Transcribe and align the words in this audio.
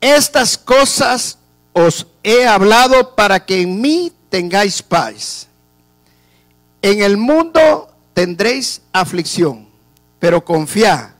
Estas 0.00 0.58
cosas 0.58 1.38
os 1.72 2.06
he 2.22 2.46
hablado 2.46 3.14
para 3.14 3.44
que 3.44 3.62
en 3.62 3.80
mí 3.80 4.12
tengáis 4.28 4.82
paz. 4.82 5.48
En 6.82 7.02
el 7.02 7.16
mundo 7.16 7.88
tendréis 8.14 8.82
aflicción, 8.92 9.68
pero 10.18 10.44
confiad, 10.44 11.10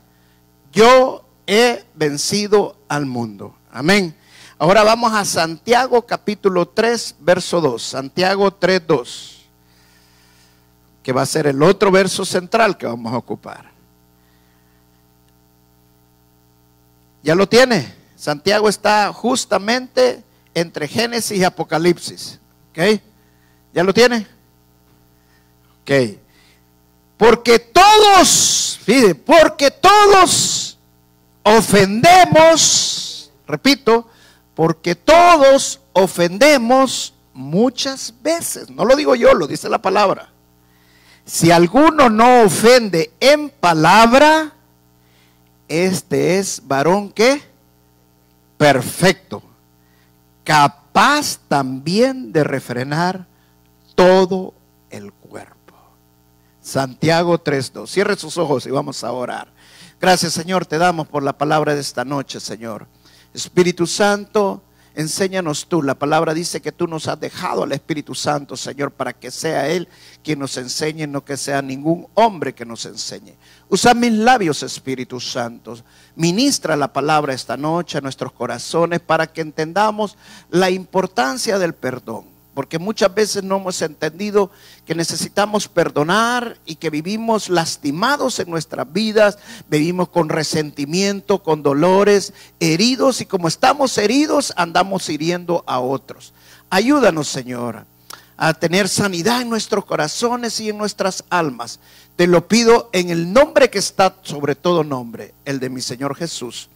yo 0.71 1.25
he 1.45 1.83
vencido 1.95 2.75
al 2.87 3.05
mundo. 3.05 3.55
Amén. 3.71 4.15
Ahora 4.59 4.83
vamos 4.83 5.13
a 5.13 5.23
Santiago 5.23 6.05
capítulo 6.05 6.67
3, 6.67 7.15
verso 7.19 7.61
2. 7.61 7.81
Santiago 7.81 8.51
3, 8.51 8.87
2. 8.87 9.45
Que 11.03 11.13
va 11.13 11.21
a 11.21 11.27
ser 11.27 11.47
el 11.47 11.61
otro 11.61 11.91
verso 11.91 12.25
central 12.25 12.77
que 12.77 12.87
vamos 12.87 13.13
a 13.13 13.17
ocupar. 13.17 13.71
¿Ya 17.21 17.35
lo 17.35 17.47
tiene? 17.47 17.93
Santiago 18.17 18.67
está 18.67 19.13
justamente 19.13 20.23
entre 20.55 20.87
Génesis 20.87 21.37
y 21.37 21.43
Apocalipsis. 21.43 22.39
¿Ok? 22.71 22.99
¿Ya 23.73 23.83
lo 23.83 23.93
tiene? 23.93 24.25
Ok. 25.83 26.17
Porque 27.15 27.59
todos, 27.59 28.79
fíjate, 28.81 29.13
porque 29.15 29.69
todos 29.69 30.77
ofendemos, 31.43 33.31
repito, 33.47 34.07
porque 34.55 34.95
todos 34.95 35.79
ofendemos 35.93 37.13
muchas 37.33 38.13
veces. 38.21 38.69
No 38.71 38.83
lo 38.83 38.95
digo 38.95 39.13
yo, 39.15 39.35
lo 39.35 39.45
dice 39.45 39.69
la 39.69 39.81
palabra. 39.81 40.29
Si 41.23 41.51
alguno 41.51 42.09
no 42.09 42.43
ofende 42.43 43.11
en 43.19 43.49
palabra, 43.49 44.53
este 45.67 46.39
es 46.39 46.61
varón 46.65 47.11
que 47.11 47.56
perfecto, 48.57 49.41
capaz 50.43 51.39
también 51.47 52.31
de 52.31 52.43
refrenar 52.43 53.27
todo 53.95 54.53
el 54.89 55.13
cuerpo. 55.13 55.55
Santiago 56.61 57.41
3.2. 57.41 57.87
Cierre 57.87 58.15
sus 58.17 58.37
ojos 58.37 58.65
y 58.65 58.71
vamos 58.71 59.03
a 59.03 59.11
orar. 59.11 59.47
Gracias 59.99 60.33
Señor, 60.33 60.65
te 60.65 60.77
damos 60.77 61.07
por 61.07 61.23
la 61.23 61.37
palabra 61.37 61.73
de 61.75 61.81
esta 61.81 62.03
noche, 62.03 62.39
Señor. 62.39 62.87
Espíritu 63.33 63.87
Santo, 63.87 64.61
enséñanos 64.97 65.67
tú. 65.67 65.83
La 65.83 65.93
palabra 65.95 66.33
dice 66.33 66.59
que 66.59 66.71
tú 66.71 66.87
nos 66.87 67.07
has 67.07 67.19
dejado 67.19 67.63
al 67.63 67.71
Espíritu 67.71 68.15
Santo, 68.15 68.57
Señor, 68.57 68.91
para 68.91 69.13
que 69.13 69.29
sea 69.29 69.69
Él 69.69 69.87
quien 70.23 70.39
nos 70.39 70.57
enseñe, 70.57 71.07
no 71.07 71.23
que 71.23 71.37
sea 71.37 71.61
ningún 71.61 72.07
hombre 72.15 72.53
que 72.53 72.65
nos 72.65 72.85
enseñe. 72.85 73.35
Usa 73.69 73.93
mis 73.93 74.11
labios, 74.11 74.63
Espíritu 74.63 75.19
Santo. 75.19 75.77
Ministra 76.15 76.75
la 76.75 76.91
palabra 76.91 77.33
esta 77.33 77.55
noche 77.55 77.99
a 77.99 78.01
nuestros 78.01 78.31
corazones 78.31 78.99
para 78.99 79.27
que 79.27 79.41
entendamos 79.41 80.17
la 80.49 80.71
importancia 80.71 81.59
del 81.59 81.73
perdón 81.73 82.36
porque 82.57 82.79
muchas 82.79 83.13
veces 83.13 83.43
no 83.43 83.57
hemos 83.57 83.83
entendido 83.83 84.49
que 84.83 84.95
necesitamos 84.95 85.67
perdonar 85.67 86.57
y 86.65 86.77
que 86.77 86.89
vivimos 86.89 87.49
lastimados 87.49 88.39
en 88.39 88.49
nuestras 88.49 88.91
vidas, 88.91 89.37
vivimos 89.69 90.09
con 90.09 90.27
resentimiento, 90.27 91.43
con 91.43 91.61
dolores, 91.61 92.33
heridos 92.59 93.21
y 93.21 93.27
como 93.27 93.47
estamos 93.47 93.95
heridos 93.99 94.53
andamos 94.55 95.07
hiriendo 95.07 95.63
a 95.67 95.79
otros. 95.79 96.33
Ayúdanos, 96.71 97.27
Señor, 97.27 97.85
a 98.37 98.55
tener 98.55 98.89
sanidad 98.89 99.43
en 99.43 99.51
nuestros 99.51 99.85
corazones 99.85 100.59
y 100.59 100.69
en 100.69 100.79
nuestras 100.79 101.25
almas. 101.29 101.79
Te 102.15 102.25
lo 102.25 102.47
pido 102.47 102.89
en 102.91 103.11
el 103.11 103.31
nombre 103.31 103.69
que 103.69 103.77
está 103.77 104.15
sobre 104.23 104.55
todo 104.55 104.83
nombre, 104.83 105.35
el 105.45 105.59
de 105.59 105.69
mi 105.69 105.81
Señor 105.81 106.15
Jesús. 106.15 106.69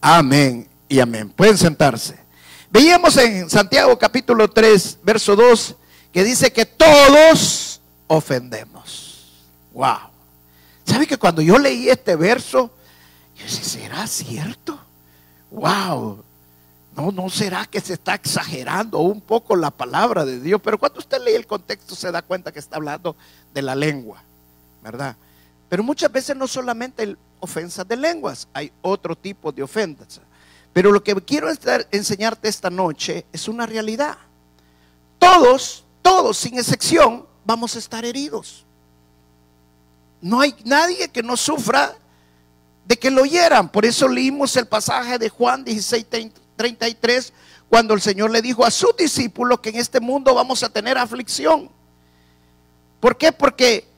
Amén 0.00 0.66
y 0.88 0.98
amén. 0.98 1.28
Pueden 1.28 1.58
sentarse. 1.58 2.25
Veíamos 2.70 3.16
en 3.16 3.48
Santiago 3.48 3.96
capítulo 3.98 4.48
3, 4.48 4.98
verso 5.02 5.36
2, 5.36 5.76
que 6.12 6.24
dice 6.24 6.52
que 6.52 6.66
todos 6.66 7.80
ofendemos. 8.06 9.32
Wow. 9.72 10.10
¿Sabe 10.84 11.06
que 11.06 11.16
cuando 11.16 11.42
yo 11.42 11.58
leí 11.58 11.88
este 11.88 12.16
verso, 12.16 12.70
yo 13.36 13.44
dije, 13.44 13.64
¿será 13.64 14.06
cierto? 14.06 14.78
Wow. 15.50 16.24
No, 16.96 17.12
no 17.12 17.28
será 17.28 17.66
que 17.66 17.80
se 17.80 17.92
está 17.94 18.14
exagerando 18.14 18.98
un 19.00 19.20
poco 19.20 19.54
la 19.54 19.70
palabra 19.70 20.24
de 20.24 20.40
Dios, 20.40 20.60
pero 20.64 20.78
cuando 20.78 20.98
usted 20.98 21.22
lee 21.22 21.34
el 21.34 21.46
contexto 21.46 21.94
se 21.94 22.10
da 22.10 22.22
cuenta 22.22 22.52
que 22.52 22.58
está 22.58 22.76
hablando 22.76 23.16
de 23.52 23.62
la 23.62 23.74
lengua, 23.74 24.22
¿verdad? 24.82 25.14
Pero 25.68 25.82
muchas 25.82 26.10
veces 26.10 26.34
no 26.36 26.48
solamente 26.48 27.16
ofensas 27.38 27.86
de 27.86 27.96
lenguas, 27.96 28.48
hay 28.54 28.72
otro 28.80 29.14
tipo 29.14 29.52
de 29.52 29.62
ofensas. 29.62 30.20
Pero 30.76 30.92
lo 30.92 31.02
que 31.02 31.14
quiero 31.22 31.48
enseñarte 31.90 32.48
esta 32.48 32.68
noche 32.68 33.24
es 33.32 33.48
una 33.48 33.64
realidad. 33.64 34.18
Todos, 35.18 35.86
todos, 36.02 36.36
sin 36.36 36.58
excepción, 36.58 37.26
vamos 37.46 37.74
a 37.76 37.78
estar 37.78 38.04
heridos. 38.04 38.66
No 40.20 40.38
hay 40.42 40.54
nadie 40.66 41.08
que 41.08 41.22
no 41.22 41.34
sufra 41.34 41.96
de 42.84 42.98
que 42.98 43.10
lo 43.10 43.24
hieran. 43.24 43.70
Por 43.70 43.86
eso 43.86 44.06
leímos 44.06 44.54
el 44.58 44.66
pasaje 44.66 45.18
de 45.18 45.30
Juan 45.30 45.64
16, 45.64 46.08
33, 46.56 47.32
cuando 47.70 47.94
el 47.94 48.02
Señor 48.02 48.30
le 48.30 48.42
dijo 48.42 48.62
a 48.62 48.70
sus 48.70 48.94
discípulos 48.98 49.60
que 49.60 49.70
en 49.70 49.76
este 49.76 49.98
mundo 49.98 50.34
vamos 50.34 50.62
a 50.62 50.68
tener 50.68 50.98
aflicción. 50.98 51.70
¿Por 53.00 53.16
qué? 53.16 53.32
Porque 53.32 53.88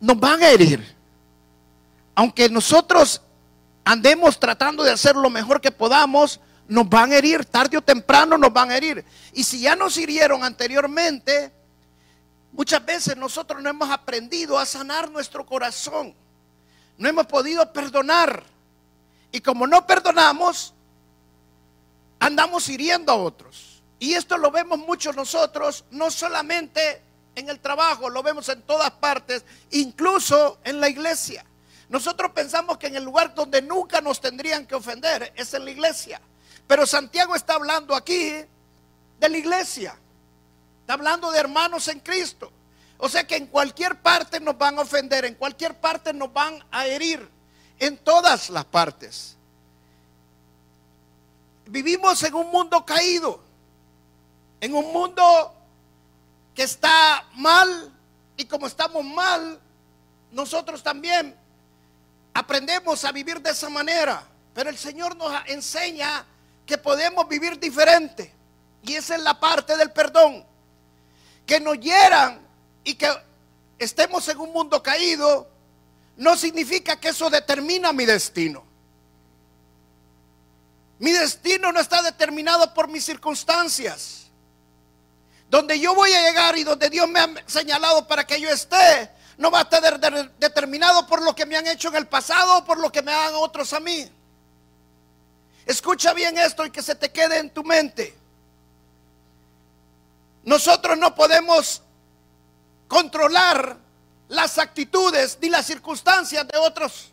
nos 0.00 0.20
van 0.20 0.42
a 0.42 0.50
herir. 0.50 0.84
Aunque 2.14 2.50
nosotros 2.50 3.22
andemos 3.84 4.40
tratando 4.40 4.82
de 4.82 4.92
hacer 4.92 5.16
lo 5.16 5.30
mejor 5.30 5.60
que 5.60 5.70
podamos, 5.70 6.40
nos 6.66 6.88
van 6.88 7.12
a 7.12 7.16
herir, 7.16 7.44
tarde 7.44 7.76
o 7.76 7.82
temprano 7.82 8.38
nos 8.38 8.52
van 8.52 8.70
a 8.70 8.76
herir. 8.76 9.04
Y 9.32 9.44
si 9.44 9.60
ya 9.60 9.76
nos 9.76 9.96
hirieron 9.96 10.42
anteriormente, 10.42 11.52
muchas 12.52 12.84
veces 12.84 13.16
nosotros 13.16 13.62
no 13.62 13.68
hemos 13.68 13.90
aprendido 13.90 14.58
a 14.58 14.64
sanar 14.64 15.10
nuestro 15.10 15.44
corazón. 15.44 16.14
No 16.96 17.08
hemos 17.08 17.26
podido 17.26 17.72
perdonar. 17.72 18.42
Y 19.30 19.40
como 19.40 19.66
no 19.66 19.86
perdonamos, 19.86 20.72
andamos 22.18 22.68
hiriendo 22.68 23.12
a 23.12 23.16
otros. 23.16 23.82
Y 23.98 24.14
esto 24.14 24.38
lo 24.38 24.50
vemos 24.50 24.78
muchos 24.78 25.14
nosotros, 25.16 25.84
no 25.90 26.10
solamente 26.10 27.02
en 27.34 27.48
el 27.48 27.60
trabajo, 27.60 28.08
lo 28.10 28.22
vemos 28.22 28.48
en 28.48 28.62
todas 28.62 28.90
partes, 28.92 29.44
incluso 29.70 30.58
en 30.64 30.80
la 30.80 30.88
iglesia. 30.88 31.44
Nosotros 31.88 32.32
pensamos 32.32 32.78
que 32.78 32.86
en 32.86 32.96
el 32.96 33.04
lugar 33.04 33.34
donde 33.34 33.60
nunca 33.62 34.00
nos 34.00 34.20
tendrían 34.20 34.66
que 34.66 34.74
ofender 34.74 35.32
es 35.36 35.52
en 35.54 35.64
la 35.64 35.70
iglesia. 35.70 36.20
Pero 36.66 36.86
Santiago 36.86 37.34
está 37.34 37.54
hablando 37.54 37.94
aquí 37.94 38.44
de 39.20 39.28
la 39.28 39.36
iglesia. 39.36 39.96
Está 40.80 40.94
hablando 40.94 41.30
de 41.30 41.38
hermanos 41.38 41.88
en 41.88 42.00
Cristo. 42.00 42.50
O 42.98 43.08
sea 43.08 43.26
que 43.26 43.36
en 43.36 43.46
cualquier 43.46 44.00
parte 44.00 44.40
nos 44.40 44.56
van 44.56 44.78
a 44.78 44.82
ofender, 44.82 45.24
en 45.24 45.34
cualquier 45.34 45.74
parte 45.74 46.12
nos 46.12 46.32
van 46.32 46.64
a 46.70 46.86
herir, 46.86 47.28
en 47.78 47.98
todas 47.98 48.50
las 48.50 48.64
partes. 48.64 49.36
Vivimos 51.66 52.22
en 52.22 52.34
un 52.34 52.50
mundo 52.50 52.84
caído, 52.84 53.40
en 54.60 54.74
un 54.74 54.92
mundo 54.92 55.54
que 56.54 56.62
está 56.62 57.26
mal 57.34 57.92
y 58.36 58.44
como 58.44 58.66
estamos 58.66 59.04
mal, 59.04 59.60
nosotros 60.30 60.82
también 60.82 61.36
aprendemos 62.34 63.04
a 63.04 63.12
vivir 63.12 63.40
de 63.40 63.50
esa 63.50 63.70
manera, 63.70 64.26
pero 64.52 64.68
el 64.68 64.76
Señor 64.76 65.16
nos 65.16 65.32
enseña 65.46 66.26
que 66.66 66.76
podemos 66.76 67.28
vivir 67.28 67.58
diferente. 67.58 68.34
Y 68.82 68.94
esa 68.94 69.14
es 69.14 69.22
la 69.22 69.38
parte 69.38 69.76
del 69.76 69.92
perdón. 69.92 70.44
Que 71.46 71.60
nos 71.60 71.78
hieran 71.78 72.40
y 72.82 72.94
que 72.94 73.08
estemos 73.78 74.28
en 74.28 74.40
un 74.40 74.52
mundo 74.52 74.82
caído, 74.82 75.48
no 76.16 76.36
significa 76.36 76.98
que 76.98 77.08
eso 77.08 77.30
determina 77.30 77.92
mi 77.92 78.04
destino. 78.04 78.64
Mi 80.98 81.12
destino 81.12 81.72
no 81.72 81.80
está 81.80 82.02
determinado 82.02 82.72
por 82.74 82.88
mis 82.88 83.04
circunstancias. 83.04 84.26
Donde 85.50 85.78
yo 85.78 85.94
voy 85.94 86.12
a 86.12 86.22
llegar 86.28 86.56
y 86.58 86.64
donde 86.64 86.90
Dios 86.90 87.08
me 87.08 87.20
ha 87.20 87.28
señalado 87.46 88.06
para 88.08 88.26
que 88.26 88.40
yo 88.40 88.48
esté, 88.48 89.10
no 89.36 89.50
va 89.50 89.60
a 89.60 89.62
estar 89.62 90.00
determinado 90.38 91.06
por 91.06 91.22
lo 91.22 91.34
que 91.34 91.46
me 91.46 91.56
han 91.56 91.66
hecho 91.66 91.88
en 91.88 91.96
el 91.96 92.06
pasado 92.06 92.58
o 92.58 92.64
por 92.64 92.78
lo 92.78 92.90
que 92.90 93.02
me 93.02 93.12
hagan 93.12 93.34
otros 93.36 93.72
a 93.72 93.80
mí. 93.80 94.08
Escucha 95.66 96.12
bien 96.12 96.38
esto 96.38 96.64
y 96.66 96.70
que 96.70 96.82
se 96.82 96.94
te 96.94 97.10
quede 97.10 97.38
en 97.38 97.50
tu 97.50 97.64
mente. 97.64 98.14
Nosotros 100.44 100.98
no 100.98 101.14
podemos 101.14 101.82
controlar 102.86 103.78
las 104.28 104.58
actitudes 104.58 105.38
ni 105.40 105.48
las 105.48 105.66
circunstancias 105.66 106.46
de 106.46 106.58
otros, 106.58 107.12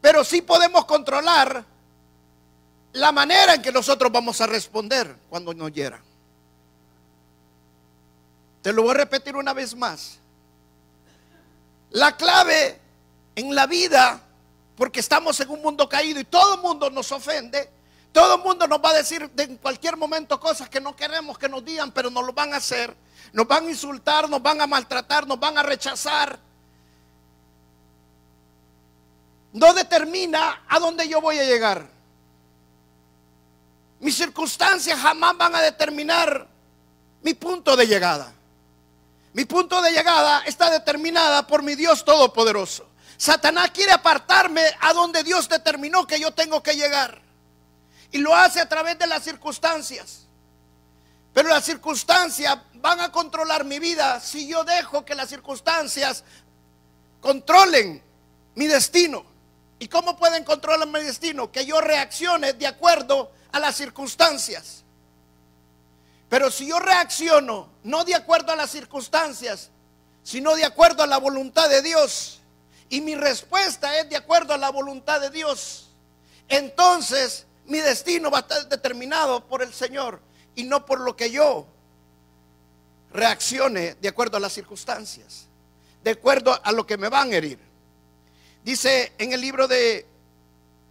pero 0.00 0.22
sí 0.22 0.42
podemos 0.42 0.84
controlar 0.84 1.64
la 2.92 3.12
manera 3.12 3.54
en 3.54 3.62
que 3.62 3.72
nosotros 3.72 4.12
vamos 4.12 4.40
a 4.40 4.46
responder 4.46 5.16
cuando 5.28 5.54
nos 5.54 5.72
hieran. 5.72 6.02
Te 8.62 8.72
lo 8.72 8.82
voy 8.82 8.90
a 8.90 8.94
repetir 8.94 9.34
una 9.36 9.54
vez 9.54 9.74
más. 9.74 10.18
La 11.90 12.16
clave 12.16 12.78
en 13.34 13.54
la 13.54 13.66
vida, 13.66 14.20
porque 14.76 15.00
estamos 15.00 15.38
en 15.40 15.50
un 15.50 15.62
mundo 15.62 15.88
caído 15.88 16.20
y 16.20 16.24
todo 16.24 16.54
el 16.54 16.60
mundo 16.60 16.90
nos 16.90 17.10
ofende, 17.12 17.70
todo 18.12 18.36
el 18.36 18.42
mundo 18.42 18.66
nos 18.66 18.78
va 18.78 18.90
a 18.90 18.94
decir 18.94 19.30
en 19.36 19.56
cualquier 19.58 19.96
momento 19.96 20.40
cosas 20.40 20.68
que 20.68 20.80
no 20.80 20.96
queremos 20.96 21.38
que 21.38 21.48
nos 21.48 21.64
digan, 21.64 21.92
pero 21.92 22.10
nos 22.10 22.24
lo 22.24 22.32
van 22.32 22.52
a 22.54 22.56
hacer. 22.56 22.94
Nos 23.32 23.46
van 23.46 23.66
a 23.66 23.70
insultar, 23.70 24.28
nos 24.28 24.42
van 24.42 24.60
a 24.60 24.66
maltratar, 24.66 25.26
nos 25.26 25.38
van 25.38 25.58
a 25.58 25.62
rechazar. 25.62 26.38
No 29.52 29.72
determina 29.74 30.64
a 30.68 30.78
dónde 30.78 31.08
yo 31.08 31.20
voy 31.20 31.38
a 31.38 31.44
llegar. 31.44 31.86
Mis 34.00 34.16
circunstancias 34.16 34.98
jamás 34.98 35.36
van 35.36 35.54
a 35.54 35.60
determinar 35.60 36.46
mi 37.22 37.34
punto 37.34 37.76
de 37.76 37.86
llegada. 37.86 38.32
Mi 39.32 39.44
punto 39.44 39.80
de 39.82 39.92
llegada 39.92 40.42
está 40.46 40.70
determinada 40.70 41.46
por 41.46 41.62
mi 41.62 41.74
Dios 41.74 42.04
Todopoderoso. 42.04 42.88
Satanás 43.16 43.70
quiere 43.72 43.92
apartarme 43.92 44.62
a 44.80 44.92
donde 44.92 45.22
Dios 45.22 45.48
determinó 45.48 46.06
que 46.06 46.20
yo 46.20 46.32
tengo 46.32 46.62
que 46.62 46.74
llegar. 46.74 47.20
Y 48.10 48.18
lo 48.18 48.34
hace 48.34 48.60
a 48.60 48.68
través 48.68 48.98
de 48.98 49.06
las 49.06 49.22
circunstancias. 49.22 50.26
Pero 51.34 51.48
las 51.48 51.64
circunstancias 51.64 52.58
van 52.74 53.00
a 53.00 53.12
controlar 53.12 53.64
mi 53.64 53.78
vida 53.78 54.20
si 54.20 54.48
yo 54.48 54.64
dejo 54.64 55.04
que 55.04 55.14
las 55.14 55.28
circunstancias 55.28 56.24
controlen 57.20 58.02
mi 58.54 58.66
destino. 58.66 59.24
¿Y 59.78 59.88
cómo 59.88 60.16
pueden 60.16 60.44
controlar 60.44 60.88
mi 60.88 61.02
destino? 61.02 61.52
Que 61.52 61.66
yo 61.66 61.80
reaccione 61.80 62.54
de 62.54 62.66
acuerdo 62.66 63.30
a 63.52 63.60
las 63.60 63.76
circunstancias. 63.76 64.84
Pero 66.28 66.50
si 66.50 66.66
yo 66.68 66.78
reacciono 66.78 67.68
no 67.84 68.04
de 68.04 68.14
acuerdo 68.14 68.52
a 68.52 68.56
las 68.56 68.70
circunstancias, 68.70 69.70
sino 70.22 70.54
de 70.54 70.64
acuerdo 70.64 71.02
a 71.02 71.06
la 71.06 71.18
voluntad 71.18 71.68
de 71.68 71.80
Dios, 71.80 72.40
y 72.90 73.00
mi 73.00 73.14
respuesta 73.14 73.98
es 73.98 74.08
de 74.08 74.16
acuerdo 74.16 74.54
a 74.54 74.58
la 74.58 74.70
voluntad 74.70 75.20
de 75.20 75.30
Dios, 75.30 75.90
entonces 76.48 77.46
mi 77.66 77.78
destino 77.78 78.30
va 78.30 78.38
a 78.38 78.40
estar 78.42 78.68
determinado 78.68 79.46
por 79.46 79.62
el 79.62 79.72
Señor 79.72 80.20
y 80.54 80.64
no 80.64 80.84
por 80.84 81.00
lo 81.00 81.16
que 81.16 81.30
yo 81.30 81.66
reaccione 83.12 83.94
de 83.94 84.08
acuerdo 84.08 84.36
a 84.36 84.40
las 84.40 84.52
circunstancias, 84.52 85.46
de 86.02 86.10
acuerdo 86.10 86.58
a 86.62 86.72
lo 86.72 86.86
que 86.86 86.96
me 86.96 87.08
van 87.08 87.32
a 87.32 87.36
herir. 87.36 87.58
Dice 88.64 89.12
en 89.18 89.32
el 89.32 89.40
libro 89.40 89.68
de, 89.68 90.06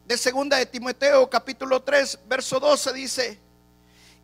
de 0.06 0.18
Segunda 0.18 0.58
de 0.58 0.66
Timoteo 0.66 1.30
capítulo 1.30 1.82
3, 1.84 2.20
verso 2.28 2.60
12, 2.60 2.94
dice, 2.94 3.40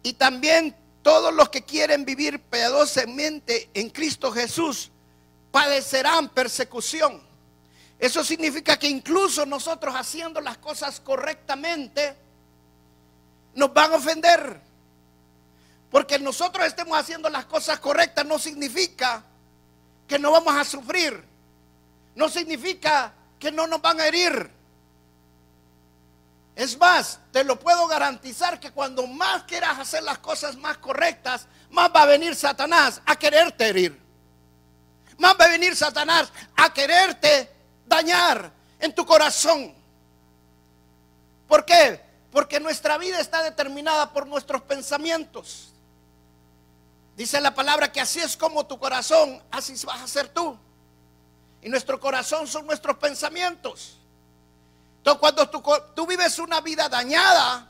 y 0.02 0.14
también 0.14 0.76
todos 1.04 1.34
los 1.34 1.50
que 1.50 1.64
quieren 1.64 2.06
vivir 2.06 2.40
piadosamente 2.42 3.70
en 3.74 3.90
Cristo 3.90 4.32
Jesús 4.32 4.90
padecerán 5.52 6.30
persecución. 6.30 7.22
Eso 8.00 8.24
significa 8.24 8.78
que 8.78 8.88
incluso 8.88 9.46
nosotros 9.46 9.94
haciendo 9.96 10.42
las 10.42 10.58
cosas 10.58 11.00
correctamente, 11.00 12.16
nos 13.54 13.74
van 13.74 13.92
a 13.92 13.96
ofender. 13.96 14.62
Porque 15.92 16.18
nosotros 16.18 16.66
estemos 16.66 16.98
haciendo 16.98 17.30
las 17.30 17.46
cosas 17.46 17.80
correctas 17.80 18.26
no 18.26 18.40
significa 18.40 19.24
que 20.08 20.18
no 20.18 20.32
vamos 20.32 20.56
a 20.56 20.66
sufrir. 20.66 21.24
No 22.16 22.30
significa 22.30 23.14
que 23.38 23.52
no 23.52 23.68
nos 23.68 23.82
van 23.82 24.00
a 24.00 24.08
herir. 24.08 24.50
Es 26.56 26.78
más, 26.78 27.20
te 27.32 27.44
lo 27.44 27.60
puedo 27.60 27.88
garantizar 27.88 28.60
que 28.60 28.72
cuando 28.72 29.08
más 29.08 29.44
quieras 29.44 29.80
hacer 29.80 30.04
las 30.04 30.20
cosas 30.20 30.56
más 30.56 30.78
correctas, 30.78 31.48
más 31.72 31.90
va 31.96 32.04
a 32.04 32.06
venir 32.06 32.36
Satanás 32.36 33.02
a 33.06 33.16
quererte 33.16 33.70
herir. 33.70 34.00
Más 35.18 35.36
va 35.40 35.46
a 35.46 35.50
venir 35.50 35.76
Satanás 35.76 36.32
a 36.56 36.72
quererte 36.72 37.50
dañar 37.86 38.52
en 38.80 38.94
tu 38.94 39.06
corazón. 39.06 39.74
¿Por 41.48 41.66
qué? 41.66 42.00
Porque 42.32 42.60
nuestra 42.60 42.98
vida 42.98 43.20
está 43.20 43.42
determinada 43.42 44.12
por 44.12 44.28
nuestros 44.28 44.62
pensamientos. 44.64 45.74
Dice 47.16 47.40
la 47.42 47.54
palabra 47.54 47.92
que 47.92 48.02
así 48.02 48.20
es 48.20 48.36
como 48.38 48.66
tu 48.66 48.78
corazón, 48.78 49.42
así 49.52 49.74
vas 49.86 50.02
a 50.02 50.08
ser 50.08 50.30
tú. 50.30 50.58
Y 51.62 51.70
nuestro 51.70 52.00
corazón 52.00 52.48
son 52.48 52.66
nuestros 52.66 52.98
pensamientos. 52.98 53.98
Entonces, 55.04 55.20
cuando 55.20 55.50
tú, 55.94 56.08
vives 56.08 56.40
una 56.40 56.62
vida 56.62 56.88
dañada, 56.88 57.70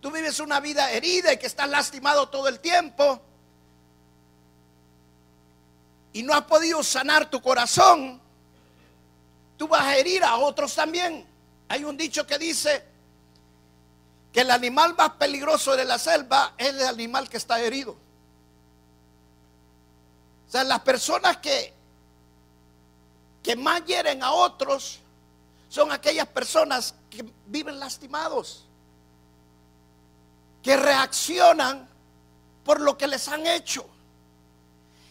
tú 0.00 0.12
vives 0.12 0.38
una 0.38 0.60
vida 0.60 0.92
herida 0.92 1.32
y 1.32 1.36
que 1.36 1.48
estás 1.48 1.68
lastimado 1.68 2.28
todo 2.28 2.46
el 2.46 2.60
tiempo, 2.60 3.20
y 6.12 6.22
no 6.22 6.32
has 6.34 6.44
podido 6.44 6.84
sanar 6.84 7.28
tu 7.28 7.42
corazón, 7.42 8.20
tú 9.56 9.66
vas 9.66 9.82
a 9.82 9.96
herir 9.96 10.22
a 10.22 10.36
otros 10.36 10.72
también. 10.72 11.26
Hay 11.68 11.82
un 11.82 11.96
dicho 11.96 12.24
que 12.24 12.38
dice 12.38 12.84
que 14.32 14.42
el 14.42 14.50
animal 14.52 14.94
más 14.96 15.10
peligroso 15.10 15.74
de 15.74 15.84
la 15.84 15.98
selva 15.98 16.54
es 16.56 16.68
el 16.68 16.86
animal 16.86 17.28
que 17.28 17.38
está 17.38 17.60
herido. 17.60 17.96
O 20.46 20.50
sea, 20.50 20.62
las 20.62 20.80
personas 20.80 21.38
que 21.38 21.74
que 23.42 23.56
más 23.56 23.84
hieren 23.84 24.22
a 24.22 24.30
otros 24.30 25.00
son 25.68 25.92
aquellas 25.92 26.26
personas 26.28 26.94
que 27.10 27.24
viven 27.46 27.78
lastimados, 27.78 28.66
que 30.62 30.76
reaccionan 30.76 31.88
por 32.64 32.80
lo 32.80 32.96
que 32.96 33.06
les 33.06 33.28
han 33.28 33.46
hecho. 33.46 33.86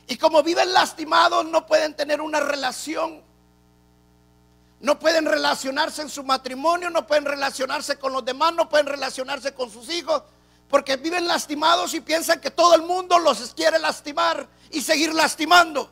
Y 0.07 0.17
como 0.17 0.41
viven 0.41 0.73
lastimados 0.73 1.45
no 1.45 1.65
pueden 1.65 1.95
tener 1.95 2.21
una 2.21 2.39
relación, 2.39 3.21
no 4.79 4.99
pueden 4.99 5.25
relacionarse 5.25 6.01
en 6.01 6.09
su 6.09 6.23
matrimonio, 6.23 6.89
no 6.89 7.05
pueden 7.05 7.25
relacionarse 7.25 7.97
con 7.97 8.13
los 8.13 8.23
demás, 8.23 8.53
no 8.53 8.69
pueden 8.69 8.85
relacionarse 8.85 9.53
con 9.53 9.71
sus 9.71 9.89
hijos, 9.89 10.23
porque 10.69 10.97
viven 10.97 11.27
lastimados 11.27 11.93
y 11.93 12.01
piensan 12.01 12.39
que 12.39 12.51
todo 12.51 12.75
el 12.75 12.83
mundo 12.83 13.17
los 13.19 13.53
quiere 13.53 13.79
lastimar 13.79 14.47
y 14.71 14.81
seguir 14.81 15.13
lastimando. 15.13 15.91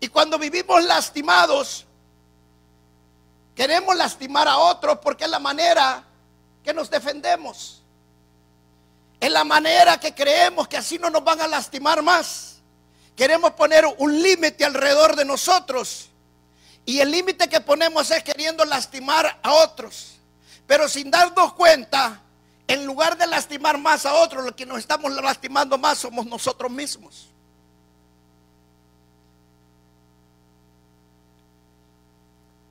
Y 0.00 0.08
cuando 0.08 0.38
vivimos 0.38 0.84
lastimados, 0.84 1.87
queremos 3.58 3.96
lastimar 3.96 4.46
a 4.46 4.56
otros 4.56 5.00
porque 5.02 5.24
es 5.24 5.30
la 5.30 5.40
manera 5.40 6.04
que 6.62 6.72
nos 6.72 6.88
defendemos. 6.88 7.82
Es 9.18 9.32
la 9.32 9.42
manera 9.42 9.98
que 9.98 10.14
creemos 10.14 10.68
que 10.68 10.76
así 10.76 10.96
no 10.96 11.10
nos 11.10 11.24
van 11.24 11.40
a 11.40 11.48
lastimar 11.48 12.00
más. 12.00 12.58
Queremos 13.16 13.54
poner 13.54 13.84
un 13.98 14.22
límite 14.22 14.64
alrededor 14.64 15.16
de 15.16 15.24
nosotros. 15.24 16.08
Y 16.84 17.00
el 17.00 17.10
límite 17.10 17.48
que 17.48 17.60
ponemos 17.60 18.08
es 18.12 18.22
queriendo 18.22 18.64
lastimar 18.64 19.40
a 19.42 19.52
otros. 19.54 20.20
Pero 20.68 20.88
sin 20.88 21.10
darnos 21.10 21.52
cuenta, 21.54 22.22
en 22.68 22.86
lugar 22.86 23.18
de 23.18 23.26
lastimar 23.26 23.76
más 23.76 24.06
a 24.06 24.14
otros, 24.14 24.44
lo 24.44 24.54
que 24.54 24.66
nos 24.66 24.78
estamos 24.78 25.12
lastimando 25.14 25.76
más 25.76 25.98
somos 25.98 26.26
nosotros 26.26 26.70
mismos. 26.70 27.30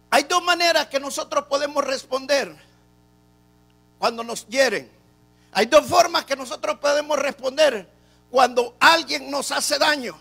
Hay 0.10 0.24
dos 0.24 0.44
maneras 0.44 0.88
que 0.88 1.00
nosotros 1.00 1.46
podemos 1.46 1.84
responder 1.84 2.56
cuando 4.00 4.24
nos 4.24 4.48
hieren. 4.48 4.90
Hay 5.52 5.66
dos 5.66 5.86
formas 5.86 6.26
que 6.26 6.36
nosotros 6.36 6.78
podemos 6.80 7.18
responder 7.18 7.90
cuando 8.30 8.76
alguien 8.80 9.30
nos 9.30 9.52
hace 9.52 9.78
daño. 9.78 10.18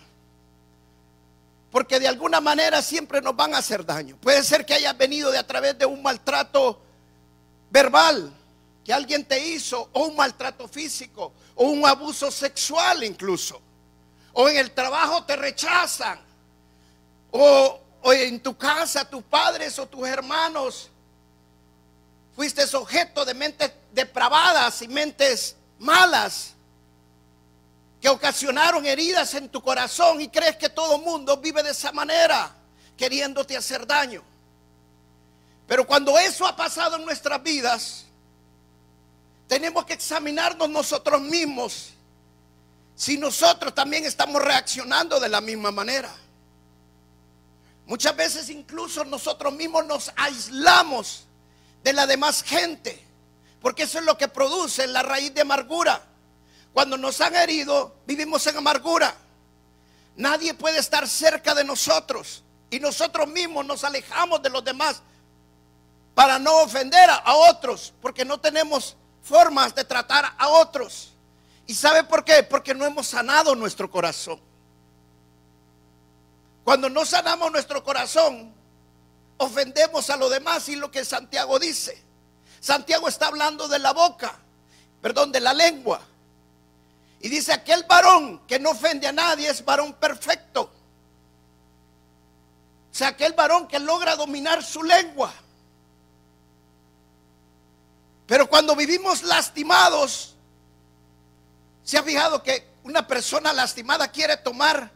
Porque 1.70 2.00
de 2.00 2.08
alguna 2.08 2.40
manera 2.40 2.80
siempre 2.80 3.20
nos 3.20 3.36
van 3.36 3.54
a 3.54 3.58
hacer 3.58 3.84
daño. 3.84 4.16
Puede 4.16 4.42
ser 4.42 4.64
que 4.64 4.74
haya 4.74 4.92
venido 4.92 5.30
de 5.30 5.38
a 5.38 5.46
través 5.46 5.78
de 5.78 5.86
un 5.86 6.02
maltrato 6.02 6.80
verbal 7.70 8.32
que 8.84 8.92
alguien 8.92 9.24
te 9.24 9.44
hizo, 9.48 9.90
o 9.92 10.04
un 10.04 10.16
maltrato 10.16 10.68
físico, 10.68 11.32
o 11.56 11.64
un 11.64 11.84
abuso 11.84 12.30
sexual 12.30 13.02
incluso. 13.02 13.60
O 14.32 14.48
en 14.48 14.56
el 14.56 14.70
trabajo 14.70 15.24
te 15.24 15.34
rechazan. 15.34 16.20
O 17.32 17.80
o 18.06 18.12
en 18.12 18.38
tu 18.38 18.56
casa, 18.56 19.04
tus 19.04 19.24
padres 19.24 19.76
o 19.80 19.86
tus 19.86 20.06
hermanos, 20.06 20.88
fuiste 22.36 22.62
objeto 22.76 23.24
de 23.24 23.34
mentes 23.34 23.72
depravadas 23.92 24.80
y 24.82 24.86
mentes 24.86 25.56
malas 25.80 26.54
que 28.00 28.08
ocasionaron 28.08 28.86
heridas 28.86 29.34
en 29.34 29.48
tu 29.48 29.60
corazón 29.60 30.20
y 30.20 30.28
crees 30.28 30.54
que 30.54 30.68
todo 30.68 30.98
mundo 30.98 31.38
vive 31.38 31.64
de 31.64 31.70
esa 31.70 31.90
manera, 31.90 32.54
queriéndote 32.96 33.56
hacer 33.56 33.84
daño. 33.84 34.22
Pero 35.66 35.84
cuando 35.84 36.16
eso 36.16 36.46
ha 36.46 36.54
pasado 36.54 36.94
en 36.94 37.04
nuestras 37.04 37.42
vidas, 37.42 38.04
tenemos 39.48 39.84
que 39.84 39.94
examinarnos 39.94 40.70
nosotros 40.70 41.20
mismos 41.22 41.88
si 42.94 43.18
nosotros 43.18 43.74
también 43.74 44.04
estamos 44.04 44.40
reaccionando 44.40 45.18
de 45.18 45.28
la 45.28 45.40
misma 45.40 45.72
manera. 45.72 46.14
Muchas 47.86 48.16
veces 48.16 48.50
incluso 48.50 49.04
nosotros 49.04 49.52
mismos 49.52 49.86
nos 49.86 50.12
aislamos 50.16 51.24
de 51.84 51.92
la 51.92 52.06
demás 52.06 52.42
gente, 52.42 53.00
porque 53.60 53.84
eso 53.84 53.98
es 54.00 54.04
lo 54.04 54.18
que 54.18 54.28
produce 54.28 54.86
la 54.88 55.02
raíz 55.02 55.32
de 55.32 55.42
amargura. 55.42 56.02
Cuando 56.72 56.98
nos 56.98 57.20
han 57.20 57.36
herido, 57.36 57.94
vivimos 58.06 58.46
en 58.48 58.56
amargura. 58.56 59.14
Nadie 60.16 60.52
puede 60.54 60.78
estar 60.78 61.08
cerca 61.08 61.54
de 61.54 61.62
nosotros 61.62 62.42
y 62.70 62.80
nosotros 62.80 63.28
mismos 63.28 63.64
nos 63.64 63.84
alejamos 63.84 64.42
de 64.42 64.50
los 64.50 64.64
demás 64.64 65.00
para 66.14 66.38
no 66.38 66.62
ofender 66.62 67.08
a, 67.10 67.34
otros, 67.34 67.92
porque 68.00 68.24
no 68.24 68.40
tenemos 68.40 68.96
formas 69.22 69.74
de 69.74 69.84
tratar 69.84 70.34
a 70.38 70.48
otros. 70.48 71.12
¿Y 71.66 71.74
sabe 71.74 72.04
por 72.04 72.24
qué? 72.24 72.42
Porque 72.42 72.74
no 72.74 72.84
hemos 72.84 73.06
sanado 73.06 73.54
nuestro 73.54 73.90
corazón. 73.90 74.40
Cuando 76.66 76.90
no 76.90 77.06
sanamos 77.06 77.52
nuestro 77.52 77.84
corazón, 77.84 78.52
ofendemos 79.36 80.10
a 80.10 80.16
los 80.16 80.28
demás 80.28 80.68
y 80.68 80.74
lo 80.74 80.90
que 80.90 81.04
Santiago 81.04 81.60
dice. 81.60 82.02
Santiago 82.58 83.06
está 83.06 83.28
hablando 83.28 83.68
de 83.68 83.78
la 83.78 83.92
boca, 83.92 84.36
perdón, 85.00 85.30
de 85.30 85.38
la 85.38 85.54
lengua. 85.54 86.00
Y 87.20 87.28
dice, 87.28 87.52
aquel 87.52 87.84
varón 87.84 88.44
que 88.48 88.58
no 88.58 88.70
ofende 88.70 89.06
a 89.06 89.12
nadie 89.12 89.48
es 89.48 89.64
varón 89.64 89.92
perfecto. 89.92 90.62
O 92.90 92.94
sea, 92.96 93.10
aquel 93.10 93.34
varón 93.34 93.68
que 93.68 93.78
logra 93.78 94.16
dominar 94.16 94.64
su 94.64 94.82
lengua. 94.82 95.32
Pero 98.26 98.48
cuando 98.48 98.74
vivimos 98.74 99.22
lastimados, 99.22 100.34
¿se 101.84 101.96
ha 101.96 102.02
fijado 102.02 102.42
que 102.42 102.66
una 102.82 103.06
persona 103.06 103.52
lastimada 103.52 104.08
quiere 104.08 104.36
tomar 104.38 104.95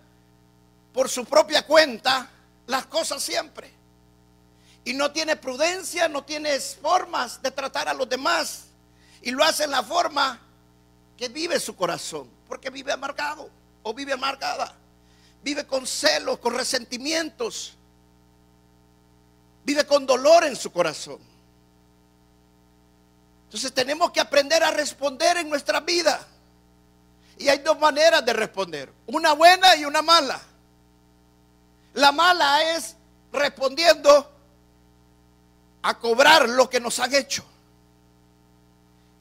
por 0.93 1.09
su 1.09 1.25
propia 1.25 1.67
cuenta 1.67 2.31
las 2.67 2.87
cosas 2.87 3.23
siempre? 3.23 3.73
Y 4.85 4.95
no 4.95 5.13
tiene 5.13 5.37
prudencia, 5.37 6.09
no 6.09 6.25
tiene 6.25 6.59
formas 6.59 7.43
de 7.43 7.51
tratar 7.51 7.89
a 7.89 7.95
los 7.95 8.09
demás. 8.09 8.65
Y 9.23 9.31
lo 9.31 9.45
hace 9.45 9.65
en 9.65 9.71
la 9.71 9.83
forma 9.83 10.41
que 11.17 11.29
vive 11.29 11.61
su 11.61 11.77
corazón. 11.77 12.29
Porque 12.49 12.71
vive 12.71 12.93
amargado 12.93 13.51
o 13.83 13.93
vive 13.93 14.15
amargada. 14.15 14.75
Vive 15.43 15.67
con 15.67 15.87
celos, 15.87 16.39
con 16.39 16.55
resentimientos. 16.55 17.75
Vive 19.65 19.87
con 19.87 20.07
dolor 20.07 20.45
en 20.45 20.57
su 20.57 20.73
corazón. 20.73 21.19
Entonces 23.45 23.73
tenemos 23.75 24.13
que 24.13 24.21
aprender 24.21 24.63
a 24.63 24.71
responder 24.71 25.37
en 25.37 25.49
nuestra 25.51 25.81
vida. 25.81 26.27
Y 27.37 27.49
hay 27.49 27.59
dos 27.59 27.79
maneras 27.79 28.25
de 28.25 28.33
responder, 28.33 28.93
una 29.07 29.33
buena 29.33 29.75
y 29.75 29.85
una 29.85 30.03
mala. 30.03 30.41
La 31.95 32.13
mala 32.13 32.77
es 32.77 32.97
respondiendo 33.33 34.31
a 35.83 35.99
cobrar 35.99 36.49
lo 36.49 36.69
que 36.69 36.81
nos 36.81 36.99
han 36.99 37.15
hecho. 37.15 37.45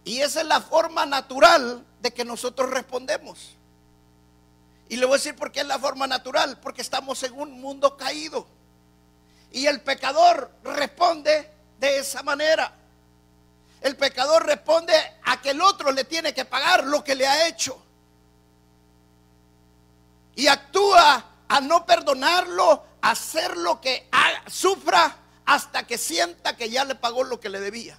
Y 0.03 0.21
esa 0.21 0.41
es 0.41 0.47
la 0.47 0.61
forma 0.61 1.05
natural 1.05 1.85
de 2.01 2.11
que 2.11 2.25
nosotros 2.25 2.69
respondemos. 2.69 3.55
Y 4.87 4.97
le 4.97 5.05
voy 5.05 5.15
a 5.15 5.17
decir 5.17 5.35
por 5.35 5.51
qué 5.51 5.61
es 5.61 5.67
la 5.67 5.77
forma 5.77 6.07
natural, 6.07 6.59
porque 6.59 6.81
estamos 6.81 7.21
en 7.23 7.33
un 7.33 7.61
mundo 7.61 7.95
caído. 7.95 8.47
Y 9.51 9.67
el 9.67 9.81
pecador 9.81 10.51
responde 10.63 11.49
de 11.79 11.99
esa 11.99 12.23
manera. 12.23 12.73
El 13.81 13.95
pecador 13.95 14.45
responde 14.45 14.93
a 15.23 15.41
que 15.41 15.51
el 15.51 15.61
otro 15.61 15.91
le 15.91 16.03
tiene 16.03 16.33
que 16.33 16.45
pagar 16.45 16.83
lo 16.83 17.03
que 17.03 17.15
le 17.15 17.27
ha 17.27 17.47
hecho. 17.47 17.81
Y 20.35 20.47
actúa 20.47 21.28
a 21.49 21.59
no 21.59 21.85
perdonarlo, 21.85 22.83
hacer 23.01 23.57
lo 23.57 23.81
que 23.81 24.09
sufra 24.47 25.17
hasta 25.45 25.85
que 25.85 25.97
sienta 25.97 26.55
que 26.55 26.69
ya 26.69 26.85
le 26.85 26.95
pagó 26.95 27.23
lo 27.23 27.39
que 27.39 27.49
le 27.49 27.59
debía. 27.59 27.97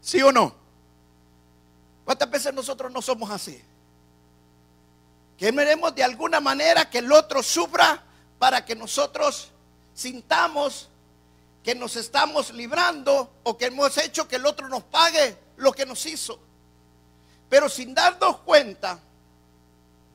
¿Sí 0.00 0.20
o 0.20 0.32
no? 0.32 0.54
¿Cuántas 2.04 2.28
veces 2.28 2.52
nosotros 2.52 2.92
no 2.92 3.00
somos 3.00 3.30
así? 3.30 3.62
Queremos 5.38 5.94
de 5.94 6.04
alguna 6.04 6.40
manera 6.40 6.90
que 6.90 6.98
el 6.98 7.10
otro 7.12 7.42
sufra 7.42 8.02
para 8.38 8.64
que 8.64 8.74
nosotros 8.74 9.50
sintamos 9.94 10.88
que 11.62 11.74
nos 11.76 11.94
estamos 11.94 12.52
librando 12.52 13.34
o 13.44 13.56
que 13.56 13.66
hemos 13.66 13.96
hecho 13.98 14.26
que 14.26 14.36
el 14.36 14.46
otro 14.46 14.68
nos 14.68 14.82
pague 14.82 15.38
lo 15.56 15.72
que 15.72 15.86
nos 15.86 16.04
hizo. 16.06 16.40
Pero 17.48 17.68
sin 17.68 17.94
darnos 17.94 18.38
cuenta, 18.38 18.98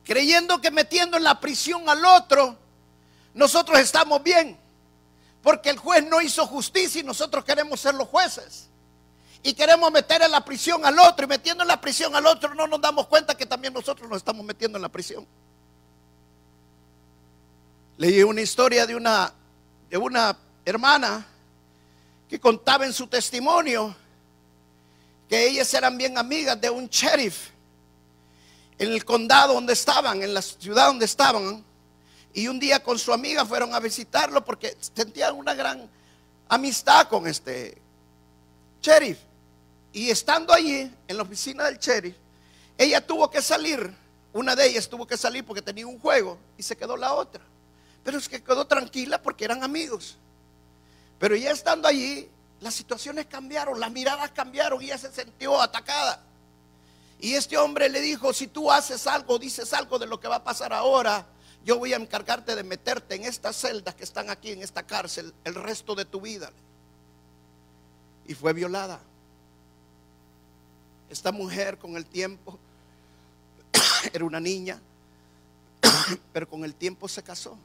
creyendo 0.08 0.58
que 0.58 0.70
metiendo 0.70 1.18
en 1.18 1.22
la 1.22 1.38
prisión 1.38 1.86
al 1.86 2.02
otro, 2.02 2.56
nosotros 3.34 3.78
estamos 3.78 4.22
bien. 4.22 4.58
Porque 5.42 5.68
el 5.68 5.76
juez 5.76 6.02
no 6.06 6.22
hizo 6.22 6.46
justicia 6.46 7.02
y 7.02 7.04
nosotros 7.04 7.44
queremos 7.44 7.78
ser 7.78 7.94
los 7.94 8.08
jueces. 8.08 8.68
Y 9.42 9.52
queremos 9.52 9.92
meter 9.92 10.22
en 10.22 10.30
la 10.30 10.42
prisión 10.42 10.84
al 10.86 10.98
otro 10.98 11.26
y 11.26 11.28
metiendo 11.28 11.62
en 11.62 11.68
la 11.68 11.78
prisión 11.78 12.16
al 12.16 12.26
otro 12.26 12.54
no 12.54 12.66
nos 12.66 12.80
damos 12.80 13.06
cuenta 13.06 13.36
que 13.36 13.44
también 13.44 13.74
nosotros 13.74 14.08
nos 14.08 14.16
estamos 14.16 14.44
metiendo 14.46 14.78
en 14.78 14.82
la 14.82 14.88
prisión. 14.88 15.26
Leí 17.98 18.22
una 18.22 18.40
historia 18.40 18.86
de 18.86 18.96
una, 18.96 19.30
de 19.90 19.98
una 19.98 20.34
hermana 20.64 21.26
que 22.30 22.40
contaba 22.40 22.86
en 22.86 22.94
su 22.94 23.06
testimonio 23.06 23.94
que 25.28 25.46
ellas 25.46 25.72
eran 25.74 25.98
bien 25.98 26.16
amigas 26.16 26.58
de 26.58 26.70
un 26.70 26.88
sheriff 26.88 27.50
en 28.78 28.92
el 28.92 29.04
condado 29.04 29.54
donde 29.54 29.72
estaban, 29.72 30.22
en 30.22 30.32
la 30.32 30.42
ciudad 30.42 30.86
donde 30.86 31.04
estaban. 31.04 31.64
Y 32.32 32.46
un 32.48 32.58
día 32.58 32.82
con 32.82 32.98
su 32.98 33.12
amiga 33.12 33.44
fueron 33.44 33.74
a 33.74 33.80
visitarlo 33.80 34.44
porque 34.44 34.76
sentían 34.94 35.34
una 35.34 35.54
gran 35.54 35.88
amistad 36.48 37.08
con 37.08 37.26
este 37.26 37.76
sheriff. 38.80 39.18
Y 39.92 40.10
estando 40.10 40.52
allí, 40.52 40.90
en 41.08 41.16
la 41.16 41.22
oficina 41.22 41.64
del 41.64 41.78
sheriff, 41.78 42.14
ella 42.76 43.04
tuvo 43.04 43.30
que 43.30 43.42
salir. 43.42 43.92
Una 44.32 44.54
de 44.54 44.66
ellas 44.66 44.88
tuvo 44.88 45.06
que 45.06 45.16
salir 45.16 45.44
porque 45.44 45.62
tenía 45.62 45.86
un 45.86 45.98
juego 45.98 46.38
y 46.56 46.62
se 46.62 46.76
quedó 46.76 46.96
la 46.96 47.14
otra. 47.14 47.42
Pero 48.04 48.18
es 48.18 48.28
que 48.28 48.42
quedó 48.42 48.66
tranquila 48.66 49.20
porque 49.20 49.44
eran 49.44 49.64
amigos. 49.64 50.16
Pero 51.18 51.34
ya 51.34 51.50
estando 51.50 51.88
allí, 51.88 52.28
las 52.60 52.74
situaciones 52.74 53.26
cambiaron, 53.26 53.80
las 53.80 53.90
miradas 53.90 54.30
cambiaron 54.30 54.80
y 54.80 54.86
ella 54.86 54.98
se 54.98 55.12
sintió 55.12 55.60
atacada. 55.60 56.22
Y 57.20 57.34
este 57.34 57.56
hombre 57.56 57.88
le 57.88 58.00
dijo, 58.00 58.32
si 58.32 58.46
tú 58.46 58.70
haces 58.70 59.06
algo, 59.06 59.38
dices 59.38 59.72
algo 59.72 59.98
de 59.98 60.06
lo 60.06 60.20
que 60.20 60.28
va 60.28 60.36
a 60.36 60.44
pasar 60.44 60.72
ahora, 60.72 61.26
yo 61.64 61.78
voy 61.78 61.92
a 61.92 61.96
encargarte 61.96 62.54
de 62.54 62.62
meterte 62.62 63.16
en 63.16 63.24
estas 63.24 63.56
celdas 63.56 63.94
que 63.94 64.04
están 64.04 64.30
aquí, 64.30 64.52
en 64.52 64.62
esta 64.62 64.84
cárcel, 64.84 65.34
el 65.44 65.54
resto 65.54 65.94
de 65.94 66.04
tu 66.04 66.20
vida. 66.20 66.52
Y 68.26 68.34
fue 68.34 68.52
violada. 68.52 69.00
Esta 71.10 71.32
mujer 71.32 71.78
con 71.78 71.96
el 71.96 72.06
tiempo 72.06 72.58
era 74.12 74.24
una 74.24 74.38
niña, 74.38 74.80
pero 76.32 76.48
con 76.48 76.64
el 76.64 76.74
tiempo 76.74 77.08
se 77.08 77.22
casó 77.22 77.58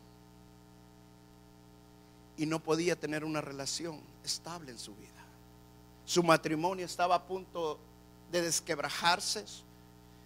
y 2.38 2.46
no 2.46 2.60
podía 2.60 2.96
tener 2.96 3.24
una 3.24 3.42
relación 3.42 4.00
estable 4.24 4.72
en 4.72 4.80
su 4.80 4.96
vida. 4.96 5.10
Su 6.06 6.24
matrimonio 6.24 6.86
estaba 6.86 7.16
a 7.16 7.24
punto 7.24 7.80
de 8.34 8.42
desquebrajarse. 8.42 9.46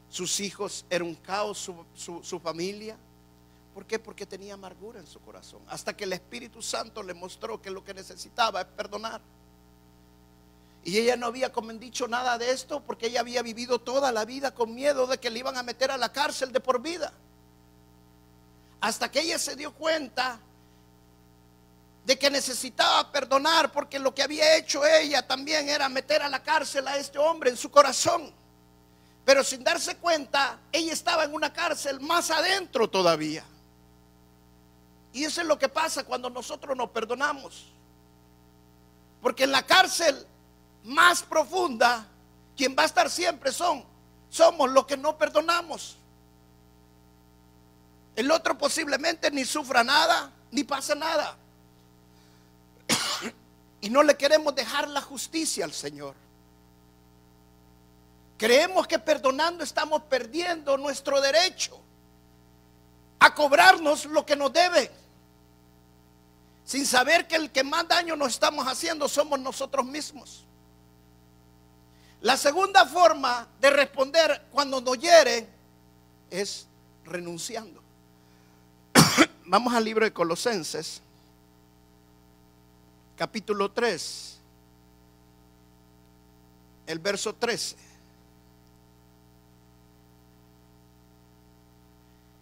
Sus 0.09 0.39
hijos 0.39 0.85
eran 0.89 1.09
un 1.09 1.15
caos, 1.15 1.57
su, 1.57 2.23
su, 2.23 2.39
familia. 2.39 2.95
¿Por 3.73 3.85
qué? 3.85 3.99
Porque 3.99 4.25
tenía 4.25 4.53
amargura 4.53 4.99
en 5.01 5.05
su 5.05 5.19
corazón. 5.19 5.59
Hasta 5.67 5.95
que 5.95 6.05
el 6.05 6.13
Espíritu 6.13 6.61
Santo 6.61 7.03
le 7.03 7.13
mostró 7.13 7.61
que 7.61 7.69
lo 7.69 7.83
que 7.83 7.93
necesitaba 7.93 8.61
es 8.61 8.67
perdonar. 8.67 9.19
Y 10.85 10.97
ella 10.97 11.17
no 11.17 11.27
había 11.27 11.51
dicho 11.79 12.07
nada 12.07 12.37
de 12.37 12.49
esto 12.51 12.79
porque 12.79 13.07
ella 13.07 13.19
había 13.19 13.41
vivido 13.41 13.77
toda 13.77 14.13
la 14.13 14.23
vida 14.23 14.55
con 14.55 14.73
miedo 14.73 15.05
de 15.05 15.17
que 15.17 15.29
le 15.29 15.39
iban 15.39 15.57
a 15.57 15.63
meter 15.63 15.91
a 15.91 15.97
la 15.97 16.13
cárcel 16.13 16.53
de 16.53 16.61
por 16.61 16.81
vida. 16.81 17.11
Hasta 18.79 19.11
que 19.11 19.19
ella 19.19 19.37
se 19.37 19.57
dio 19.57 19.73
cuenta 19.73 20.39
de 22.07 22.17
que 22.17 22.29
necesitaba 22.29 23.11
perdonar 23.11 23.69
porque 23.69 23.99
lo 23.99 24.15
que 24.15 24.23
había 24.23 24.55
hecho 24.55 24.85
ella 24.85 25.27
también 25.27 25.67
era 25.67 25.89
meter 25.89 26.21
a 26.21 26.29
la 26.29 26.41
cárcel 26.41 26.87
a 26.87 26.95
este 26.95 27.19
hombre 27.19 27.49
en 27.49 27.57
su 27.57 27.69
corazón. 27.69 28.31
Pero 29.25 29.43
sin 29.43 29.61
darse 29.61 29.97
cuenta, 29.97 30.57
ella 30.71 30.93
estaba 30.93 31.25
en 31.25 31.33
una 31.33 31.51
cárcel 31.51 31.99
más 31.99 32.31
adentro 32.31 32.89
todavía. 32.89 33.43
Y 35.11 35.25
eso 35.25 35.41
es 35.41 35.47
lo 35.47 35.59
que 35.59 35.67
pasa 35.67 36.05
cuando 36.05 36.29
nosotros 36.29 36.77
nos 36.77 36.91
perdonamos. 36.91 37.65
Porque 39.21 39.43
en 39.43 39.51
la 39.51 39.65
cárcel 39.65 40.25
más 40.85 41.21
profunda, 41.23 42.07
quien 42.55 42.73
va 42.73 42.83
a 42.83 42.85
estar 42.85 43.09
siempre 43.09 43.51
son, 43.51 43.83
somos 44.29 44.71
los 44.71 44.85
que 44.85 44.95
no 44.95 45.17
perdonamos. 45.17 45.97
El 48.15 48.31
otro 48.31 48.57
posiblemente 48.57 49.29
ni 49.29 49.43
sufra 49.43 49.83
nada, 49.83 50.31
ni 50.51 50.63
pasa 50.63 50.95
nada. 50.95 51.37
Y 53.87 53.89
no 53.89 54.03
le 54.03 54.17
queremos 54.17 54.53
dejar 54.53 54.89
la 54.89 55.01
justicia 55.01 55.63
al 55.63 55.71
Señor. 55.71 56.13
Creemos 58.37 58.85
que 58.85 58.99
perdonando 58.99 59.63
estamos 59.63 60.01
perdiendo 60.09 60.75
nuestro 60.75 61.21
derecho 61.21 61.79
a 63.17 63.33
cobrarnos 63.33 64.03
lo 64.03 64.25
que 64.25 64.35
nos 64.35 64.51
debe. 64.51 64.91
Sin 66.65 66.85
saber 66.85 67.29
que 67.29 67.37
el 67.37 67.49
que 67.49 67.63
más 67.63 67.87
daño 67.87 68.17
nos 68.17 68.33
estamos 68.33 68.67
haciendo 68.67 69.07
somos 69.07 69.39
nosotros 69.39 69.85
mismos. 69.85 70.43
La 72.19 72.35
segunda 72.35 72.85
forma 72.85 73.47
de 73.61 73.69
responder 73.69 74.47
cuando 74.51 74.81
nos 74.81 74.99
hieren 74.99 75.47
es 76.29 76.67
renunciando. 77.05 77.81
Vamos 79.45 79.73
al 79.73 79.85
libro 79.85 80.03
de 80.03 80.11
Colosenses, 80.11 81.01
capítulo 83.17 83.71
3, 83.71 84.37
el 86.85 86.99
verso 86.99 87.33
13. 87.33 87.75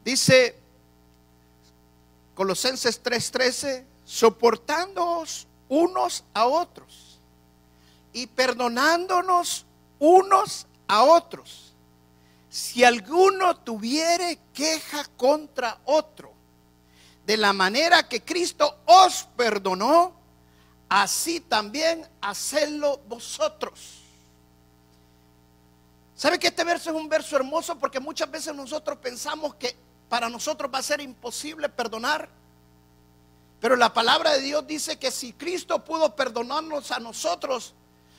Dice 0.03 0.55
Colosenses 2.35 3.01
3:13, 3.01 3.85
soportándoos 4.03 5.47
unos 5.69 6.23
a 6.33 6.45
otros 6.45 7.19
y 8.13 8.27
perdonándonos 8.27 9.65
unos 9.97 10.67
a 10.87 11.03
otros. 11.03 11.73
Si 12.49 12.83
alguno 12.83 13.55
tuviere 13.57 14.39
queja 14.53 15.05
contra 15.17 15.79
otro, 15.85 16.33
de 17.25 17.37
la 17.37 17.53
manera 17.53 18.07
que 18.07 18.21
Cristo 18.21 18.77
os 18.85 19.27
perdonó, 19.35 20.24
así 20.89 21.39
también 21.39 22.07
hacedlo 22.21 22.99
vosotros. 23.07 24.01
¿Sabe 26.15 26.39
que 26.39 26.47
este 26.47 26.63
verso 26.63 26.91
es 26.91 26.95
un 26.95 27.09
verso 27.09 27.35
hermoso? 27.35 27.77
Porque 27.77 27.99
muchas 27.99 28.31
veces 28.31 28.55
nosotros 28.55 28.97
pensamos 28.99 29.55
que 29.55 29.75
para 30.07 30.29
nosotros 30.29 30.71
va 30.73 30.79
a 30.79 30.83
ser 30.83 31.01
imposible 31.01 31.67
perdonar. 31.67 32.29
Pero 33.59 33.75
la 33.75 33.93
palabra 33.93 34.33
de 34.33 34.41
Dios 34.41 34.65
dice 34.65 34.97
que 34.97 35.11
si 35.11 35.33
Cristo 35.33 35.83
pudo 35.83 36.15
perdonarnos 36.15 36.91
a 36.91 36.99
nosotros, 36.99 37.73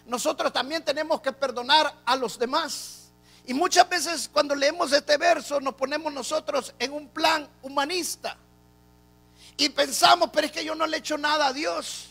nosotros 0.07 0.53
también 0.53 0.85
tenemos 0.85 1.21
que 1.21 1.33
perdonar 1.33 1.95
a 2.05 2.17
los 2.17 2.39
demás. 2.39 3.11
Y 3.47 3.55
muchas 3.55 3.89
veces 3.89 4.29
cuando 4.31 4.55
leemos 4.55 4.93
este 4.93 5.17
verso 5.17 5.61
nos 5.61 5.75
ponemos 5.75 6.13
nosotros 6.13 6.75
en 6.79 6.93
un 6.93 7.09
plan 7.09 7.49
humanista. 7.63 8.37
Y 9.57 9.69
pensamos, 9.71 10.31
pero 10.33 10.49
es 10.49 10.53
que 10.53 10.65
yo 10.65 10.75
no 10.75 10.87
le 10.87 10.97
he 10.97 11.01
hecho 11.01 11.17
nada 11.17 11.47
a 11.47 11.53
Dios. 11.53 12.09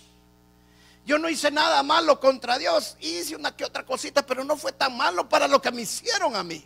Yo 1.06 1.20
no 1.20 1.30
hice 1.30 1.52
nada 1.52 1.84
malo 1.84 2.20
contra 2.20 2.58
Dios. 2.58 2.98
Hice 3.00 3.36
una 3.36 3.56
que 3.56 3.64
otra 3.64 3.86
cosita, 3.86 4.26
pero 4.26 4.44
no 4.44 4.58
fue 4.58 4.72
tan 4.72 4.98
malo 4.98 5.30
para 5.30 5.48
lo 5.48 5.62
que 5.62 5.72
me 5.72 5.84
hicieron 5.84 6.36
a 6.36 6.44
mí. 6.44 6.66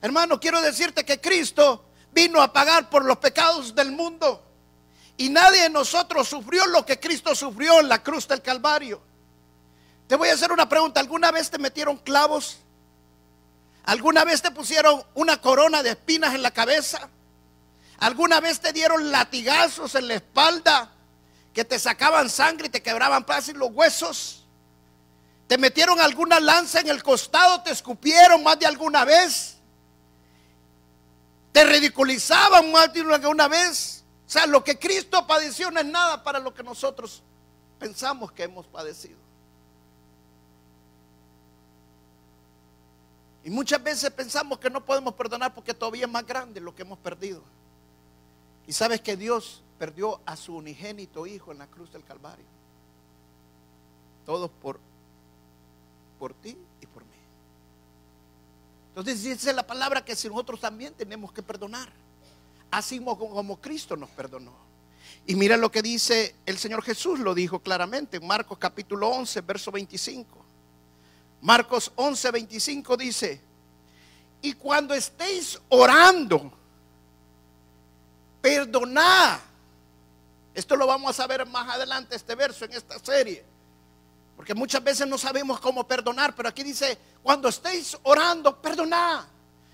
Hermano, 0.00 0.40
quiero 0.40 0.62
decirte 0.62 1.04
que 1.04 1.20
Cristo 1.20 1.84
vino 2.12 2.40
a 2.40 2.52
pagar 2.52 2.88
por 2.88 3.04
los 3.04 3.18
pecados 3.18 3.74
del 3.74 3.92
mundo. 3.92 4.42
Y 5.18 5.28
nadie 5.28 5.62
de 5.62 5.70
nosotros 5.70 6.26
sufrió 6.26 6.66
lo 6.66 6.86
que 6.86 6.98
Cristo 6.98 7.34
sufrió 7.34 7.80
en 7.80 7.88
la 7.88 8.02
cruz 8.02 8.26
del 8.26 8.40
Calvario. 8.40 9.02
Te 10.06 10.16
voy 10.16 10.30
a 10.30 10.34
hacer 10.34 10.50
una 10.50 10.68
pregunta. 10.68 11.00
¿Alguna 11.00 11.30
vez 11.30 11.50
te 11.50 11.58
metieron 11.58 11.98
clavos? 11.98 12.58
¿Alguna 13.84 14.24
vez 14.24 14.40
te 14.40 14.50
pusieron 14.50 15.04
una 15.14 15.40
corona 15.40 15.82
de 15.82 15.90
espinas 15.90 16.34
en 16.34 16.42
la 16.42 16.50
cabeza? 16.50 17.10
¿Alguna 17.98 18.40
vez 18.40 18.60
te 18.60 18.72
dieron 18.72 19.12
latigazos 19.12 19.94
en 19.94 20.08
la 20.08 20.14
espalda 20.14 20.93
que 21.54 21.64
te 21.64 21.78
sacaban 21.78 22.28
sangre 22.28 22.66
y 22.66 22.70
te 22.70 22.82
quebraban 22.82 23.24
fácil 23.24 23.56
los 23.56 23.70
huesos? 23.70 24.44
¿Te 25.46 25.56
metieron 25.56 26.00
alguna 26.00 26.40
lanza 26.40 26.80
en 26.80 26.88
el 26.88 27.02
costado? 27.02 27.62
¿Te 27.62 27.70
escupieron 27.70 28.42
más 28.42 28.58
de 28.58 28.66
alguna 28.66 29.04
vez? 29.04 29.56
¿Te 31.52 31.64
ridiculizaban 31.64 32.72
más 32.72 32.92
de 32.92 33.00
alguna 33.00 33.46
vez? 33.46 34.04
O 34.26 34.30
sea, 34.30 34.46
lo 34.46 34.64
que 34.64 34.78
Cristo 34.78 35.26
padeció 35.26 35.70
no 35.70 35.78
es 35.80 35.86
nada 35.86 36.22
para 36.24 36.40
lo 36.40 36.52
que 36.52 36.62
nosotros 36.62 37.22
pensamos 37.78 38.32
que 38.32 38.42
hemos 38.42 38.66
padecido. 38.66 39.18
Y 43.44 43.50
muchas 43.50 43.82
veces 43.82 44.10
pensamos 44.10 44.58
que 44.58 44.70
no 44.70 44.84
podemos 44.84 45.14
perdonar 45.14 45.54
porque 45.54 45.74
todavía 45.74 46.06
es 46.06 46.10
más 46.10 46.26
grande 46.26 46.60
lo 46.60 46.74
que 46.74 46.82
hemos 46.82 46.98
perdido. 46.98 47.42
Y 48.66 48.72
sabes 48.72 49.00
que 49.00 49.16
Dios 49.16 49.62
perdió 49.78 50.20
a 50.24 50.36
su 50.36 50.56
unigénito 50.56 51.26
Hijo 51.26 51.52
en 51.52 51.58
la 51.58 51.66
cruz 51.66 51.92
del 51.92 52.04
Calvario. 52.04 52.46
Todos 54.24 54.50
por, 54.50 54.80
por 56.18 56.32
ti 56.34 56.56
y 56.80 56.86
por 56.86 57.04
mí. 57.04 57.10
Entonces 58.88 59.22
dice 59.22 59.52
la 59.52 59.66
palabra 59.66 60.04
que 60.04 60.16
si 60.16 60.28
nosotros 60.28 60.60
también 60.60 60.94
tenemos 60.94 61.32
que 61.32 61.42
perdonar. 61.42 61.92
Así 62.70 62.98
como, 62.98 63.18
como 63.18 63.60
Cristo 63.60 63.96
nos 63.96 64.10
perdonó. 64.10 64.52
Y 65.26 65.36
mira 65.36 65.56
lo 65.56 65.70
que 65.70 65.82
dice 65.82 66.34
el 66.44 66.58
Señor 66.58 66.82
Jesús, 66.82 67.18
lo 67.18 67.34
dijo 67.34 67.60
claramente 67.60 68.18
en 68.18 68.26
Marcos 68.26 68.58
capítulo 68.58 69.08
11, 69.08 69.40
verso 69.42 69.70
25. 69.70 70.44
Marcos 71.40 71.92
11, 71.96 72.30
25 72.30 72.96
dice, 72.96 73.40
y 74.40 74.54
cuando 74.54 74.94
estéis 74.94 75.58
orando, 75.68 76.52
perdonad. 78.44 79.40
Esto 80.52 80.76
lo 80.76 80.86
vamos 80.86 81.08
a 81.08 81.14
saber 81.14 81.46
más 81.46 81.66
adelante, 81.74 82.14
este 82.14 82.34
verso 82.34 82.66
en 82.66 82.74
esta 82.74 82.98
serie. 82.98 83.42
Porque 84.36 84.52
muchas 84.52 84.84
veces 84.84 85.08
no 85.08 85.16
sabemos 85.16 85.58
cómo 85.60 85.88
perdonar, 85.88 86.34
pero 86.36 86.50
aquí 86.50 86.62
dice, 86.62 86.98
cuando 87.22 87.48
estéis 87.48 87.96
orando, 88.02 88.60
perdonad. 88.60 89.24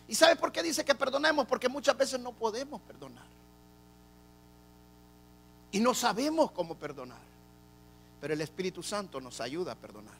¿Y 0.07 0.15
sabe 0.15 0.37
por 0.37 0.53
qué 0.53 0.63
dice 0.63 0.85
que 0.85 0.95
perdonemos? 0.95 1.49
Porque 1.49 1.69
muchas 1.69 1.97
veces 1.97 2.21
no 2.21 2.31
podemos 2.31 2.81
perdonar. 2.83 3.27
Y 5.73 5.81
no 5.81 5.93
sabemos 5.93 6.53
cómo 6.53 6.77
perdonar. 6.77 7.19
Pero 8.21 8.35
el 8.35 8.41
Espíritu 8.41 8.85
Santo 8.85 9.21
nos 9.21 9.41
ayuda 9.41 9.73
a 9.73 9.75
perdonar. 9.75 10.15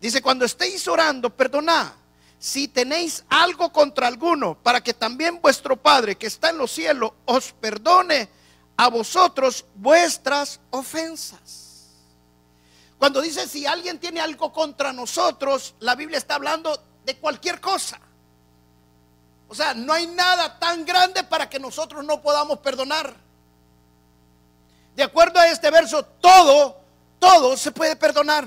Dice, 0.00 0.20
cuando 0.20 0.44
estéis 0.44 0.88
orando, 0.88 1.30
perdonad 1.30 1.92
si 2.38 2.68
tenéis 2.68 3.24
algo 3.28 3.72
contra 3.72 4.06
alguno, 4.06 4.56
para 4.56 4.80
que 4.80 4.94
también 4.94 5.40
vuestro 5.40 5.76
Padre 5.76 6.16
que 6.16 6.28
está 6.28 6.50
en 6.50 6.58
los 6.58 6.70
cielos 6.70 7.12
os 7.24 7.52
perdone 7.52 8.28
a 8.76 8.88
vosotros 8.88 9.64
vuestras 9.74 10.60
ofensas. 10.70 11.68
Cuando 12.96 13.20
dice 13.20 13.46
si 13.48 13.66
alguien 13.66 13.98
tiene 13.98 14.20
algo 14.20 14.52
contra 14.52 14.92
nosotros, 14.92 15.74
la 15.80 15.94
Biblia 15.94 16.18
está 16.18 16.36
hablando 16.36 16.80
de 17.04 17.16
cualquier 17.16 17.60
cosa. 17.60 17.98
O 19.48 19.54
sea, 19.54 19.74
no 19.74 19.92
hay 19.92 20.06
nada 20.06 20.58
tan 20.58 20.84
grande 20.84 21.24
para 21.24 21.48
que 21.48 21.58
nosotros 21.58 22.04
no 22.04 22.20
podamos 22.20 22.58
perdonar. 22.58 23.14
De 24.94 25.02
acuerdo 25.02 25.40
a 25.40 25.48
este 25.48 25.70
verso, 25.70 26.04
todo, 26.04 26.76
todo 27.18 27.56
se 27.56 27.72
puede 27.72 27.96
perdonar. 27.96 28.46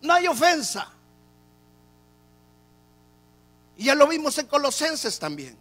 No 0.00 0.14
hay 0.14 0.26
ofensa. 0.26 0.88
Y 3.78 3.84
ya 3.84 3.94
lo 3.94 4.08
vimos 4.08 4.36
en 4.38 4.46
Colosenses 4.46 5.18
también. 5.20 5.56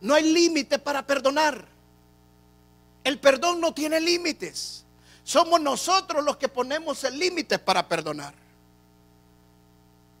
No 0.00 0.12
hay 0.12 0.30
límite 0.30 0.80
para 0.80 1.06
perdonar. 1.06 1.64
El 3.04 3.20
perdón 3.20 3.60
no 3.60 3.72
tiene 3.72 4.00
límites. 4.00 4.84
Somos 5.22 5.60
nosotros 5.60 6.24
los 6.24 6.36
que 6.36 6.48
ponemos 6.48 7.04
el 7.04 7.16
límite 7.16 7.60
para 7.60 7.88
perdonar. 7.88 8.34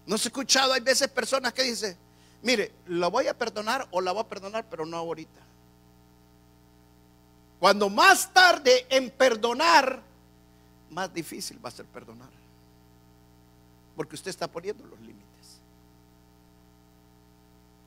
No 0.06 0.16
se 0.16 0.28
ha 0.28 0.30
escuchado, 0.30 0.72
hay 0.72 0.80
veces 0.80 1.08
personas 1.08 1.52
que 1.52 1.64
dicen, 1.64 1.96
mire, 2.40 2.72
lo 2.86 3.10
voy 3.10 3.26
a 3.26 3.36
perdonar 3.36 3.88
o 3.90 4.00
la 4.00 4.12
voy 4.12 4.22
a 4.22 4.28
perdonar, 4.28 4.64
pero 4.70 4.86
no 4.86 4.96
ahorita. 4.96 5.40
Cuando 7.58 7.90
más 7.90 8.32
tarde 8.32 8.86
en 8.88 9.10
perdonar, 9.10 10.00
más 10.90 11.12
difícil 11.12 11.64
va 11.64 11.68
a 11.68 11.72
ser 11.72 11.86
perdonar. 11.86 12.30
Porque 13.96 14.14
usted 14.14 14.30
está 14.30 14.46
poniendo 14.46 14.86
los 14.86 15.00
límites. 15.00 15.11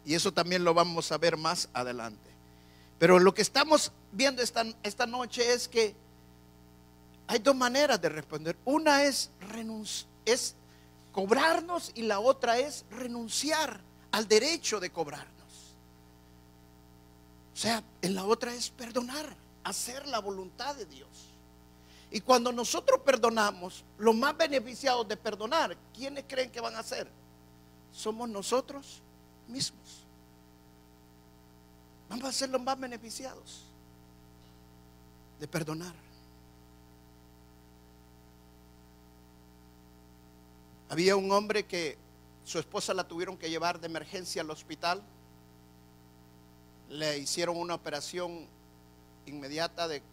Y 0.06 0.14
eso 0.14 0.32
también 0.32 0.64
lo 0.64 0.74
vamos 0.74 1.12
a 1.12 1.18
ver 1.18 1.36
más 1.36 1.68
adelante. 1.74 2.30
Pero 3.00 3.20
lo 3.20 3.34
que 3.34 3.42
estamos 3.42 3.92
viendo 4.12 4.42
esta, 4.42 4.64
esta 4.84 5.06
noche 5.06 5.52
es 5.52 5.68
que 5.68 5.96
hay 7.28 7.40
dos 7.40 7.56
maneras 7.56 8.00
de 8.02 8.10
responder. 8.10 8.56
Una 8.66 9.04
es, 9.04 9.32
cobrarnos 11.12 11.92
y 11.96 12.04
la 12.04 12.20
otra 12.20 12.60
es 12.60 12.86
renunciar 12.92 13.80
al 14.12 14.28
derecho 14.28 14.80
de 14.80 14.92
cobrarnos. 14.92 15.34
O 17.54 17.58
sea, 17.58 17.84
en 18.02 18.16
la 18.16 18.26
otra 18.26 18.54
es 18.54 18.70
perdonar, 18.70 19.36
hacer 19.64 20.08
la 20.08 20.20
voluntad 20.20 20.76
de 20.76 20.86
Dios. 20.86 21.10
Y 22.12 22.22
cuando 22.22 22.52
nosotros 22.52 23.02
perdonamos, 23.04 23.84
los 23.98 24.16
más 24.16 24.38
beneficiados 24.38 25.08
de 25.08 25.18
perdonar, 25.18 25.76
¿quiénes 25.94 26.26
creen 26.28 26.52
que 26.52 26.62
van 26.62 26.76
a 26.76 26.84
ser? 26.84 27.10
Somos 27.92 28.30
nosotros 28.30 29.02
mismos. 29.48 30.06
Vamos 32.10 32.26
a 32.26 32.32
ser 32.32 32.50
los 32.50 32.62
más 32.62 32.80
beneficiados 32.80 33.64
de 35.40 35.48
perdonar. 35.48 35.94
Había 40.90 41.16
un 41.16 41.32
hombre 41.32 41.66
que 41.66 41.98
Su 42.46 42.60
esposa 42.60 42.94
la 42.94 43.08
tuvieron 43.08 43.38
que 43.38 43.50
llevar 43.50 43.80
de 43.80 43.88
emergencia 43.88 44.44
al 44.44 44.52
hospital. 44.52 45.02
Le 46.90 47.18
hicieron 47.18 47.58
una 47.58 47.74
operación 47.74 48.48
inmediata 49.26 49.88
de 49.88 50.04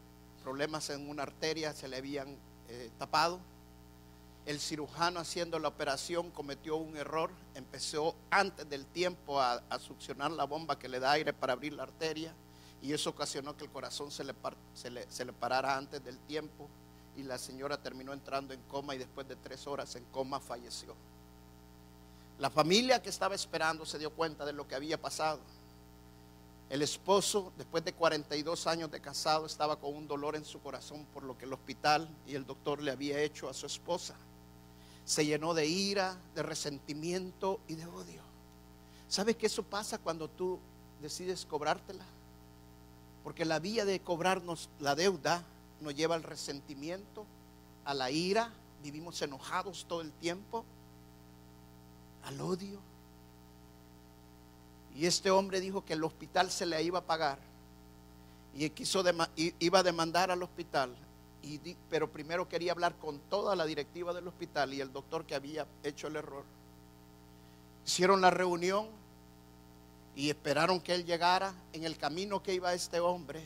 problemas 0.42 0.88
en 0.88 1.10
una 1.10 1.24
arteria, 1.24 1.74
se 1.74 1.88
le 1.88 1.98
habían 1.98 2.34
eh, 2.68 2.90
tapado. 2.98 3.38
El 4.44 4.58
cirujano 4.58 5.20
haciendo 5.20 5.58
la 5.58 5.68
operación 5.68 6.30
cometió 6.30 6.76
un 6.76 6.96
error, 6.96 7.30
empezó 7.54 8.16
antes 8.30 8.68
del 8.68 8.86
tiempo 8.86 9.40
a, 9.40 9.62
succionar 9.78 10.32
la 10.32 10.44
bomba 10.44 10.78
que 10.78 10.88
le 10.88 10.98
da 10.98 11.12
aire 11.12 11.32
para 11.32 11.52
abrir 11.52 11.72
la 11.74 11.84
arteria 11.84 12.34
y 12.80 12.92
eso 12.92 13.10
ocasionó 13.10 13.56
que 13.56 13.64
el 13.64 13.70
corazón 13.70 14.10
se 14.10 14.24
le, 14.24 14.34
se 14.74 15.24
le 15.24 15.32
parara 15.32 15.76
antes 15.76 16.02
del 16.02 16.18
tiempo 16.18 16.68
y 17.16 17.22
la 17.22 17.38
señora 17.38 17.76
terminó 17.76 18.12
entrando 18.12 18.52
en 18.52 18.60
coma 18.62 18.94
y 18.96 18.98
después 18.98 19.28
de 19.28 19.36
tres 19.36 19.66
horas 19.68 19.94
en 19.94 20.04
coma 20.06 20.40
falleció. 20.40 20.96
La 22.40 22.50
familia 22.50 23.00
que 23.00 23.10
estaba 23.10 23.36
esperando 23.36 23.86
se 23.86 24.00
dio 24.00 24.10
cuenta 24.10 24.44
de 24.44 24.52
lo 24.52 24.66
que 24.66 24.74
había 24.74 25.00
pasado. 25.00 25.38
El 26.68 26.82
esposo, 26.82 27.52
después 27.56 27.84
de 27.84 27.92
42 27.92 28.66
años 28.66 28.90
de 28.90 29.00
casado, 29.00 29.46
estaba 29.46 29.76
con 29.76 29.94
un 29.94 30.08
dolor 30.08 30.34
en 30.34 30.44
su 30.44 30.58
corazón 30.60 31.04
por 31.12 31.22
lo 31.22 31.36
que 31.36 31.44
el 31.44 31.52
hospital 31.52 32.08
y 32.26 32.34
el 32.34 32.46
doctor 32.46 32.82
le 32.82 32.90
había 32.90 33.20
hecho 33.20 33.48
a 33.48 33.54
su 33.54 33.66
esposa. 33.66 34.16
Se 35.04 35.26
llenó 35.26 35.54
de 35.54 35.66
ira, 35.66 36.16
de 36.34 36.42
resentimiento 36.42 37.60
y 37.68 37.74
de 37.74 37.86
odio. 37.86 38.22
¿Sabes 39.08 39.36
que 39.36 39.46
eso 39.46 39.62
pasa 39.62 39.98
cuando 39.98 40.28
tú 40.28 40.58
decides 41.00 41.44
cobrártela? 41.44 42.04
Porque 43.24 43.44
la 43.44 43.58
vía 43.58 43.84
de 43.84 44.00
cobrarnos 44.00 44.68
la 44.80 44.94
deuda 44.94 45.44
nos 45.80 45.94
lleva 45.94 46.14
al 46.14 46.22
resentimiento, 46.22 47.26
a 47.84 47.94
la 47.94 48.10
ira, 48.10 48.52
vivimos 48.82 49.20
enojados 49.22 49.84
todo 49.88 50.00
el 50.00 50.12
tiempo, 50.12 50.64
al 52.24 52.40
odio. 52.40 52.78
Y 54.96 55.06
este 55.06 55.30
hombre 55.30 55.60
dijo 55.60 55.84
que 55.84 55.94
el 55.94 56.04
hospital 56.04 56.50
se 56.50 56.66
le 56.66 56.82
iba 56.82 57.00
a 57.00 57.04
pagar. 57.04 57.38
Y 58.54 58.68
quiso 58.70 59.02
iba 59.36 59.78
a 59.78 59.82
demandar 59.82 60.30
al 60.30 60.42
hospital. 60.42 60.94
Pero 61.90 62.10
primero 62.10 62.48
quería 62.48 62.72
hablar 62.72 62.96
con 62.96 63.18
toda 63.28 63.56
la 63.56 63.66
directiva 63.66 64.12
del 64.12 64.28
hospital 64.28 64.72
y 64.74 64.80
el 64.80 64.92
doctor 64.92 65.24
que 65.26 65.34
había 65.34 65.66
hecho 65.82 66.06
el 66.06 66.16
error. 66.16 66.44
Hicieron 67.84 68.20
la 68.20 68.30
reunión 68.30 68.86
y 70.14 70.30
esperaron 70.30 70.80
que 70.80 70.94
él 70.94 71.04
llegara. 71.04 71.52
En 71.72 71.84
el 71.84 71.98
camino 71.98 72.42
que 72.42 72.54
iba 72.54 72.72
este 72.74 73.00
hombre, 73.00 73.44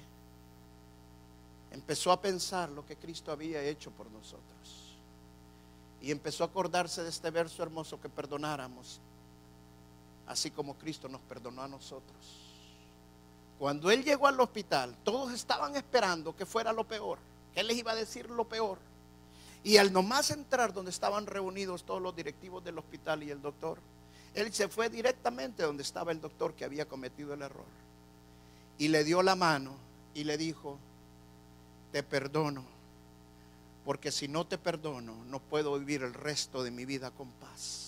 empezó 1.71 2.13
a 2.13 2.21
pensar 2.21 2.69
lo 2.69 2.85
que 2.85 2.97
Cristo 2.97 3.33
había 3.33 3.63
hecho 3.63 3.91
por 3.91 4.11
nosotros. 4.11 4.97
Y 6.03 6.11
empezó 6.11 6.45
a 6.45 6.49
acordarse 6.49 7.03
de 7.03 7.09
este 7.09 7.31
verso 7.31 7.63
hermoso 7.63 8.01
que 8.01 8.09
perdonáramos 8.09 9.01
así 10.27 10.51
como 10.51 10.75
Cristo 10.75 11.09
nos 11.09 11.21
perdonó 11.23 11.63
a 11.63 11.69
nosotros. 11.69 12.43
Cuando 13.59 13.91
él 13.91 14.05
llegó 14.05 14.27
al 14.27 14.39
hospital, 14.39 14.97
todos 15.03 15.33
estaban 15.33 15.77
esperando 15.77 16.37
que 16.37 16.45
fuera 16.45 16.73
lo 16.73 16.85
peor, 16.85 17.19
él 17.57 17.67
les 17.67 17.79
iba 17.79 17.91
a 17.91 17.97
decir 17.97 18.31
lo 18.31 18.45
peor. 18.45 18.79
Y 19.65 19.79
al 19.79 19.93
nomás 19.93 20.31
entrar 20.31 20.73
donde 20.73 20.93
estaban 20.93 21.27
reunidos 21.27 21.83
todos 21.85 22.01
los 22.01 22.15
directivos 22.15 22.63
del 22.63 22.79
hospital 22.79 23.25
y 23.25 23.33
el 23.33 23.43
doctor, 23.43 23.79
él 24.35 24.53
se 24.53 24.69
fue 24.69 24.89
directamente 24.89 25.65
donde 25.65 25.83
estaba 25.83 26.13
el 26.13 26.21
doctor 26.21 26.55
que 26.55 26.65
había 26.65 26.87
cometido 26.87 27.35
el 27.35 27.43
error. 27.43 27.67
Y 28.79 28.87
le 28.87 29.03
dio 29.03 29.23
la 29.23 29.35
mano 29.35 29.75
y 30.15 30.23
le 30.23 30.39
dijo, 30.39 30.79
te 31.91 32.05
perdono, 32.05 32.65
porque 33.85 34.13
si 34.13 34.29
no 34.29 34.47
te 34.47 34.57
perdono, 34.57 35.25
no 35.25 35.41
puedo 35.41 35.77
vivir 35.77 36.05
el 36.05 36.15
resto 36.15 36.63
de 36.63 36.71
mi 36.71 36.85
vida 36.85 37.11
con 37.11 37.29
paz 37.33 37.87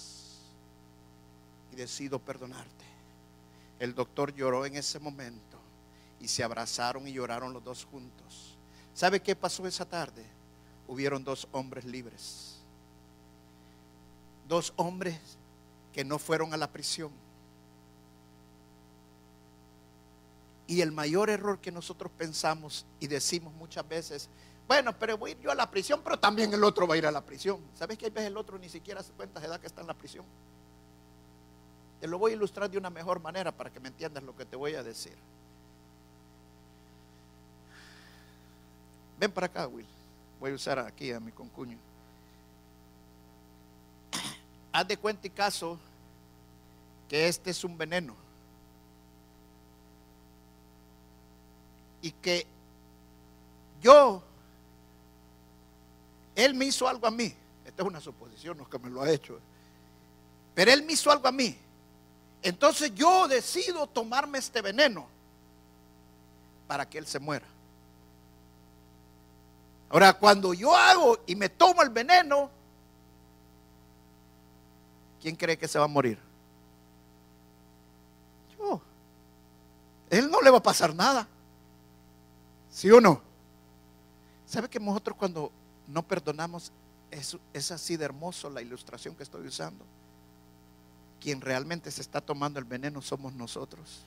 decido 1.78 2.18
perdonarte. 2.18 2.84
El 3.78 3.94
doctor 3.94 4.34
lloró 4.34 4.66
en 4.66 4.76
ese 4.76 4.98
momento 4.98 5.58
y 6.20 6.28
se 6.28 6.42
abrazaron 6.42 7.06
y 7.06 7.12
lloraron 7.12 7.52
los 7.52 7.64
dos 7.64 7.84
juntos. 7.84 8.57
¿Sabe 8.98 9.22
qué 9.22 9.36
pasó 9.36 9.64
esa 9.64 9.84
tarde? 9.84 10.24
Hubieron 10.88 11.22
dos 11.22 11.46
hombres 11.52 11.84
libres. 11.84 12.56
Dos 14.48 14.72
hombres 14.74 15.20
que 15.92 16.04
no 16.04 16.18
fueron 16.18 16.52
a 16.52 16.56
la 16.56 16.68
prisión. 16.68 17.12
Y 20.66 20.80
el 20.80 20.90
mayor 20.90 21.30
error 21.30 21.60
que 21.60 21.70
nosotros 21.70 22.10
pensamos 22.18 22.86
y 22.98 23.06
decimos 23.06 23.54
muchas 23.54 23.86
veces, 23.86 24.28
bueno, 24.66 24.98
pero 24.98 25.16
voy 25.16 25.30
a 25.30 25.34
ir 25.34 25.40
yo 25.42 25.52
a 25.52 25.54
la 25.54 25.70
prisión, 25.70 26.00
pero 26.02 26.18
también 26.18 26.52
el 26.52 26.64
otro 26.64 26.88
va 26.88 26.96
a 26.96 26.98
ir 26.98 27.06
a 27.06 27.12
la 27.12 27.24
prisión. 27.24 27.60
¿Sabes 27.74 27.98
que 27.98 28.06
hay 28.06 28.10
veces 28.10 28.26
el 28.26 28.36
otro 28.36 28.58
ni 28.58 28.68
siquiera 28.68 29.00
se 29.04 29.12
cuenta 29.12 29.38
de 29.38 29.46
edad 29.46 29.60
que 29.60 29.68
está 29.68 29.80
en 29.80 29.86
la 29.86 29.94
prisión? 29.94 30.24
Te 32.00 32.08
lo 32.08 32.18
voy 32.18 32.32
a 32.32 32.34
ilustrar 32.34 32.68
de 32.68 32.78
una 32.78 32.90
mejor 32.90 33.20
manera 33.20 33.56
para 33.56 33.70
que 33.70 33.78
me 33.78 33.90
entiendas 33.90 34.24
lo 34.24 34.36
que 34.36 34.44
te 34.44 34.56
voy 34.56 34.74
a 34.74 34.82
decir. 34.82 35.14
Ven 39.18 39.32
para 39.32 39.46
acá, 39.46 39.66
Will. 39.66 39.86
Voy 40.40 40.52
a 40.52 40.54
usar 40.54 40.78
aquí 40.78 41.12
a 41.12 41.18
mi 41.18 41.32
concuño. 41.32 41.76
Haz 44.72 44.86
de 44.86 44.96
cuenta 44.96 45.26
y 45.26 45.30
caso 45.30 45.78
que 47.08 47.26
este 47.26 47.50
es 47.50 47.64
un 47.64 47.76
veneno. 47.76 48.14
Y 52.00 52.12
que 52.12 52.46
yo, 53.82 54.22
él 56.36 56.54
me 56.54 56.66
hizo 56.66 56.86
algo 56.86 57.06
a 57.06 57.10
mí. 57.10 57.34
Esta 57.64 57.82
es 57.82 57.88
una 57.88 58.00
suposición, 58.00 58.56
no 58.56 58.62
es 58.62 58.68
que 58.68 58.78
me 58.78 58.90
lo 58.90 59.02
ha 59.02 59.10
hecho. 59.10 59.40
Pero 60.54 60.70
él 60.70 60.84
me 60.84 60.92
hizo 60.92 61.10
algo 61.10 61.26
a 61.26 61.32
mí. 61.32 61.56
Entonces 62.40 62.94
yo 62.94 63.26
decido 63.26 63.88
tomarme 63.88 64.38
este 64.38 64.62
veneno 64.62 65.08
para 66.68 66.88
que 66.88 66.98
él 66.98 67.06
se 67.06 67.18
muera. 67.18 67.46
Ahora, 69.90 70.12
cuando 70.12 70.52
yo 70.54 70.74
hago 70.76 71.18
y 71.26 71.34
me 71.34 71.48
tomo 71.48 71.82
el 71.82 71.90
veneno, 71.90 72.50
¿quién 75.20 75.34
cree 75.34 75.56
que 75.56 75.68
se 75.68 75.78
va 75.78 75.86
a 75.86 75.88
morir? 75.88 76.18
Yo. 78.58 78.80
Él 80.10 80.30
no 80.30 80.40
le 80.42 80.50
va 80.50 80.58
a 80.58 80.62
pasar 80.62 80.94
nada. 80.94 81.26
¿Sí 82.70 82.90
o 82.90 83.00
no? 83.00 83.20
¿Sabe 84.46 84.68
que 84.68 84.78
nosotros 84.78 85.16
cuando 85.16 85.50
no 85.86 86.02
perdonamos 86.02 86.70
es, 87.10 87.36
es 87.52 87.70
así 87.70 87.96
de 87.96 88.04
hermoso 88.04 88.50
la 88.50 88.62
ilustración 88.62 89.14
que 89.14 89.22
estoy 89.22 89.46
usando? 89.46 89.84
quien 91.18 91.40
realmente 91.40 91.90
se 91.90 92.00
está 92.00 92.20
tomando 92.20 92.58
el 92.58 92.64
veneno 92.64 93.02
somos 93.02 93.34
nosotros 93.34 94.02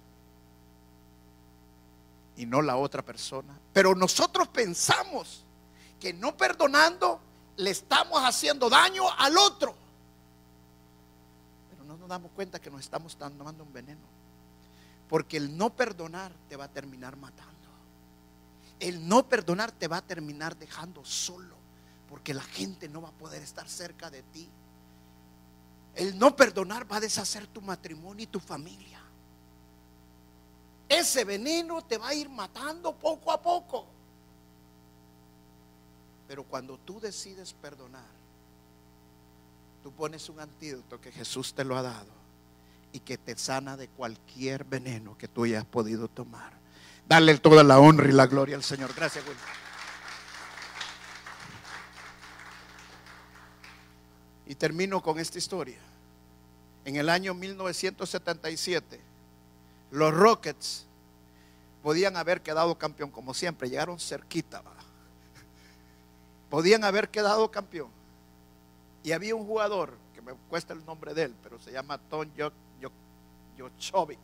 y 2.38 2.46
no 2.46 2.62
la 2.62 2.78
otra 2.78 3.04
persona. 3.04 3.58
Pero 3.74 3.94
nosotros 3.94 4.48
pensamos 4.48 5.44
que 6.02 6.12
no 6.12 6.36
perdonando 6.36 7.22
le 7.58 7.70
estamos 7.70 8.22
haciendo 8.24 8.70
daño 8.70 9.04
al 9.18 9.38
otro. 9.38 9.76
Pero 11.70 11.84
no 11.86 11.96
nos 11.96 12.10
damos 12.10 12.32
cuenta 12.32 12.60
que 12.60 12.72
nos 12.72 12.82
estamos 12.82 13.16
tomando 13.16 13.64
un 13.64 13.72
veneno. 13.72 14.02
Porque 15.08 15.38
el 15.38 15.56
no 15.56 15.70
perdonar 15.70 16.34
te 16.50 16.56
va 16.58 16.66
a 16.66 16.68
terminar 16.68 17.16
matando. 17.16 17.52
El 18.80 19.08
no 19.08 19.30
perdonar 19.30 19.72
te 19.72 19.88
va 19.88 19.98
a 19.98 20.02
terminar 20.02 20.58
dejando 20.58 21.06
solo. 21.06 21.56
Porque 22.10 22.34
la 22.34 22.44
gente 22.44 22.90
no 22.90 23.02
va 23.02 23.10
a 23.10 23.14
poder 23.14 23.44
estar 23.44 23.70
cerca 23.70 24.10
de 24.10 24.24
ti. 24.24 24.50
El 25.94 26.18
no 26.18 26.36
perdonar 26.36 26.92
va 26.92 26.98
a 26.98 27.02
deshacer 27.02 27.46
tu 27.46 27.62
matrimonio 27.62 28.24
y 28.24 28.28
tu 28.28 28.40
familia. 28.40 29.00
Ese 30.90 31.24
veneno 31.26 31.84
te 31.84 32.00
va 32.00 32.08
a 32.08 32.14
ir 32.16 32.28
matando 32.28 32.96
poco 32.96 33.32
a 33.32 33.40
poco. 33.40 34.01
Pero 36.32 36.46
cuando 36.46 36.78
tú 36.78 37.02
decides 37.02 37.52
perdonar, 37.52 38.08
tú 39.84 39.91
pones 39.91 40.30
un 40.30 40.39
antídoto 40.39 41.02
que 41.02 41.12
Jesús 41.12 41.54
te 41.54 41.65
lo 41.65 41.76
ha 41.76 41.82
dado 41.82 42.13
y 42.94 43.02
que 43.02 43.17
te 43.17 43.38
sana 43.38 43.76
de 43.76 43.89
cualquier 43.89 44.63
veneno 44.63 45.17
que 45.17 45.28
tú 45.28 45.44
hayas 45.44 45.65
podido 45.65 46.08
tomar. 46.08 46.54
Dale 47.06 47.38
toda 47.39 47.65
la 47.65 47.82
honra 47.82 48.08
y 48.08 48.13
la 48.13 48.28
gloria 48.28 48.56
al 48.56 48.63
Señor. 48.63 48.94
Gracias, 48.96 49.28
Wilson. 49.28 49.46
Y 54.46 54.56
termino 54.56 55.04
con 55.04 55.20
esta 55.20 55.38
historia. 55.38 55.80
En 56.86 56.96
el 56.96 57.10
año 57.10 57.34
1977, 57.34 59.02
los 59.91 60.13
Rockets 60.13 60.86
podían 61.84 62.15
haber 62.15 62.41
quedado 62.41 62.78
campeón, 62.78 63.12
como 63.12 63.34
siempre, 63.34 63.70
llegaron 63.70 64.00
cerquita. 64.00 64.63
Podían 66.52 66.84
haber 66.84 67.10
quedado 67.10 67.50
campeón. 67.50 67.90
Y 69.04 69.14
había 69.14 69.34
un 69.34 69.48
jugador, 69.48 69.98
que 70.14 70.22
me 70.22 70.34
cuesta 70.50 70.74
el 70.74 70.86
nombre 70.86 71.14
de 71.14 71.24
él, 71.24 71.36
pero 71.42 71.58
se 71.58 71.72
llama 71.72 71.98
Tom 71.98 72.28
Jochovic. 73.58 74.20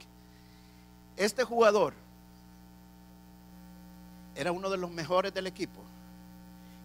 Este 1.16 1.46
jugador 1.46 1.94
era 4.36 4.52
uno 4.52 4.70
de 4.70 4.78
los 4.78 4.92
mejores 4.92 5.34
del 5.34 5.48
equipo. 5.48 5.82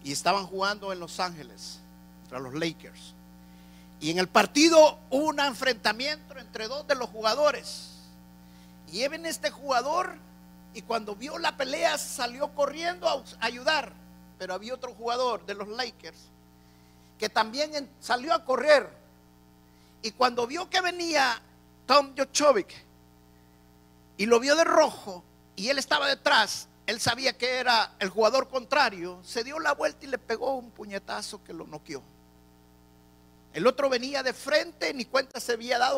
Y 0.03 0.13
estaban 0.13 0.47
jugando 0.47 0.93
en 0.93 0.99
Los 0.99 1.19
Ángeles 1.19 1.79
contra 2.21 2.39
los 2.39 2.53
Lakers. 2.53 3.13
Y 3.99 4.11
en 4.11 4.19
el 4.19 4.29
partido 4.29 4.97
hubo 5.09 5.27
un 5.27 5.39
enfrentamiento 5.41 6.37
entre 6.37 6.69
dos 6.69 6.87
de 6.87 6.95
los 6.95 7.09
jugadores. 7.09 7.91
Y 8.91 9.05
viene 9.09 9.27
este 9.27 9.51
jugador 9.51 10.15
y 10.73 10.83
cuando 10.83 11.15
vio 11.15 11.37
la 11.37 11.57
pelea 11.57 11.97
salió 11.97 12.49
corriendo 12.55 13.09
a 13.09 13.23
ayudar. 13.41 14.02
Pero 14.43 14.55
había 14.55 14.73
otro 14.73 14.93
jugador 14.93 15.45
de 15.45 15.53
los 15.53 15.69
Lakers 15.69 16.17
que 17.17 17.29
también 17.29 17.89
salió 18.01 18.33
a 18.33 18.43
correr. 18.43 18.89
Y 20.01 20.11
cuando 20.11 20.45
vio 20.45 20.69
que 20.69 20.81
venía 20.81 21.41
Tom 21.85 22.13
Jochovic 22.13 22.73
y 24.17 24.25
lo 24.25 24.41
vio 24.41 24.57
de 24.57 24.65
rojo 24.65 25.23
y 25.55 25.69
él 25.69 25.77
estaba 25.77 26.09
detrás, 26.09 26.67
él 26.87 26.99
sabía 26.99 27.37
que 27.37 27.55
era 27.55 27.93
el 27.99 28.09
jugador 28.09 28.49
contrario, 28.49 29.21
se 29.23 29.45
dio 29.45 29.59
la 29.59 29.71
vuelta 29.71 30.03
y 30.03 30.09
le 30.09 30.17
pegó 30.17 30.55
un 30.55 30.71
puñetazo 30.71 31.41
que 31.45 31.53
lo 31.53 31.65
noqueó. 31.65 32.03
El 33.53 33.65
otro 33.65 33.87
venía 33.87 34.23
de 34.23 34.33
frente, 34.33 34.93
ni 34.93 35.05
cuenta 35.05 35.39
se 35.39 35.53
había 35.53 35.79
dado 35.79 35.91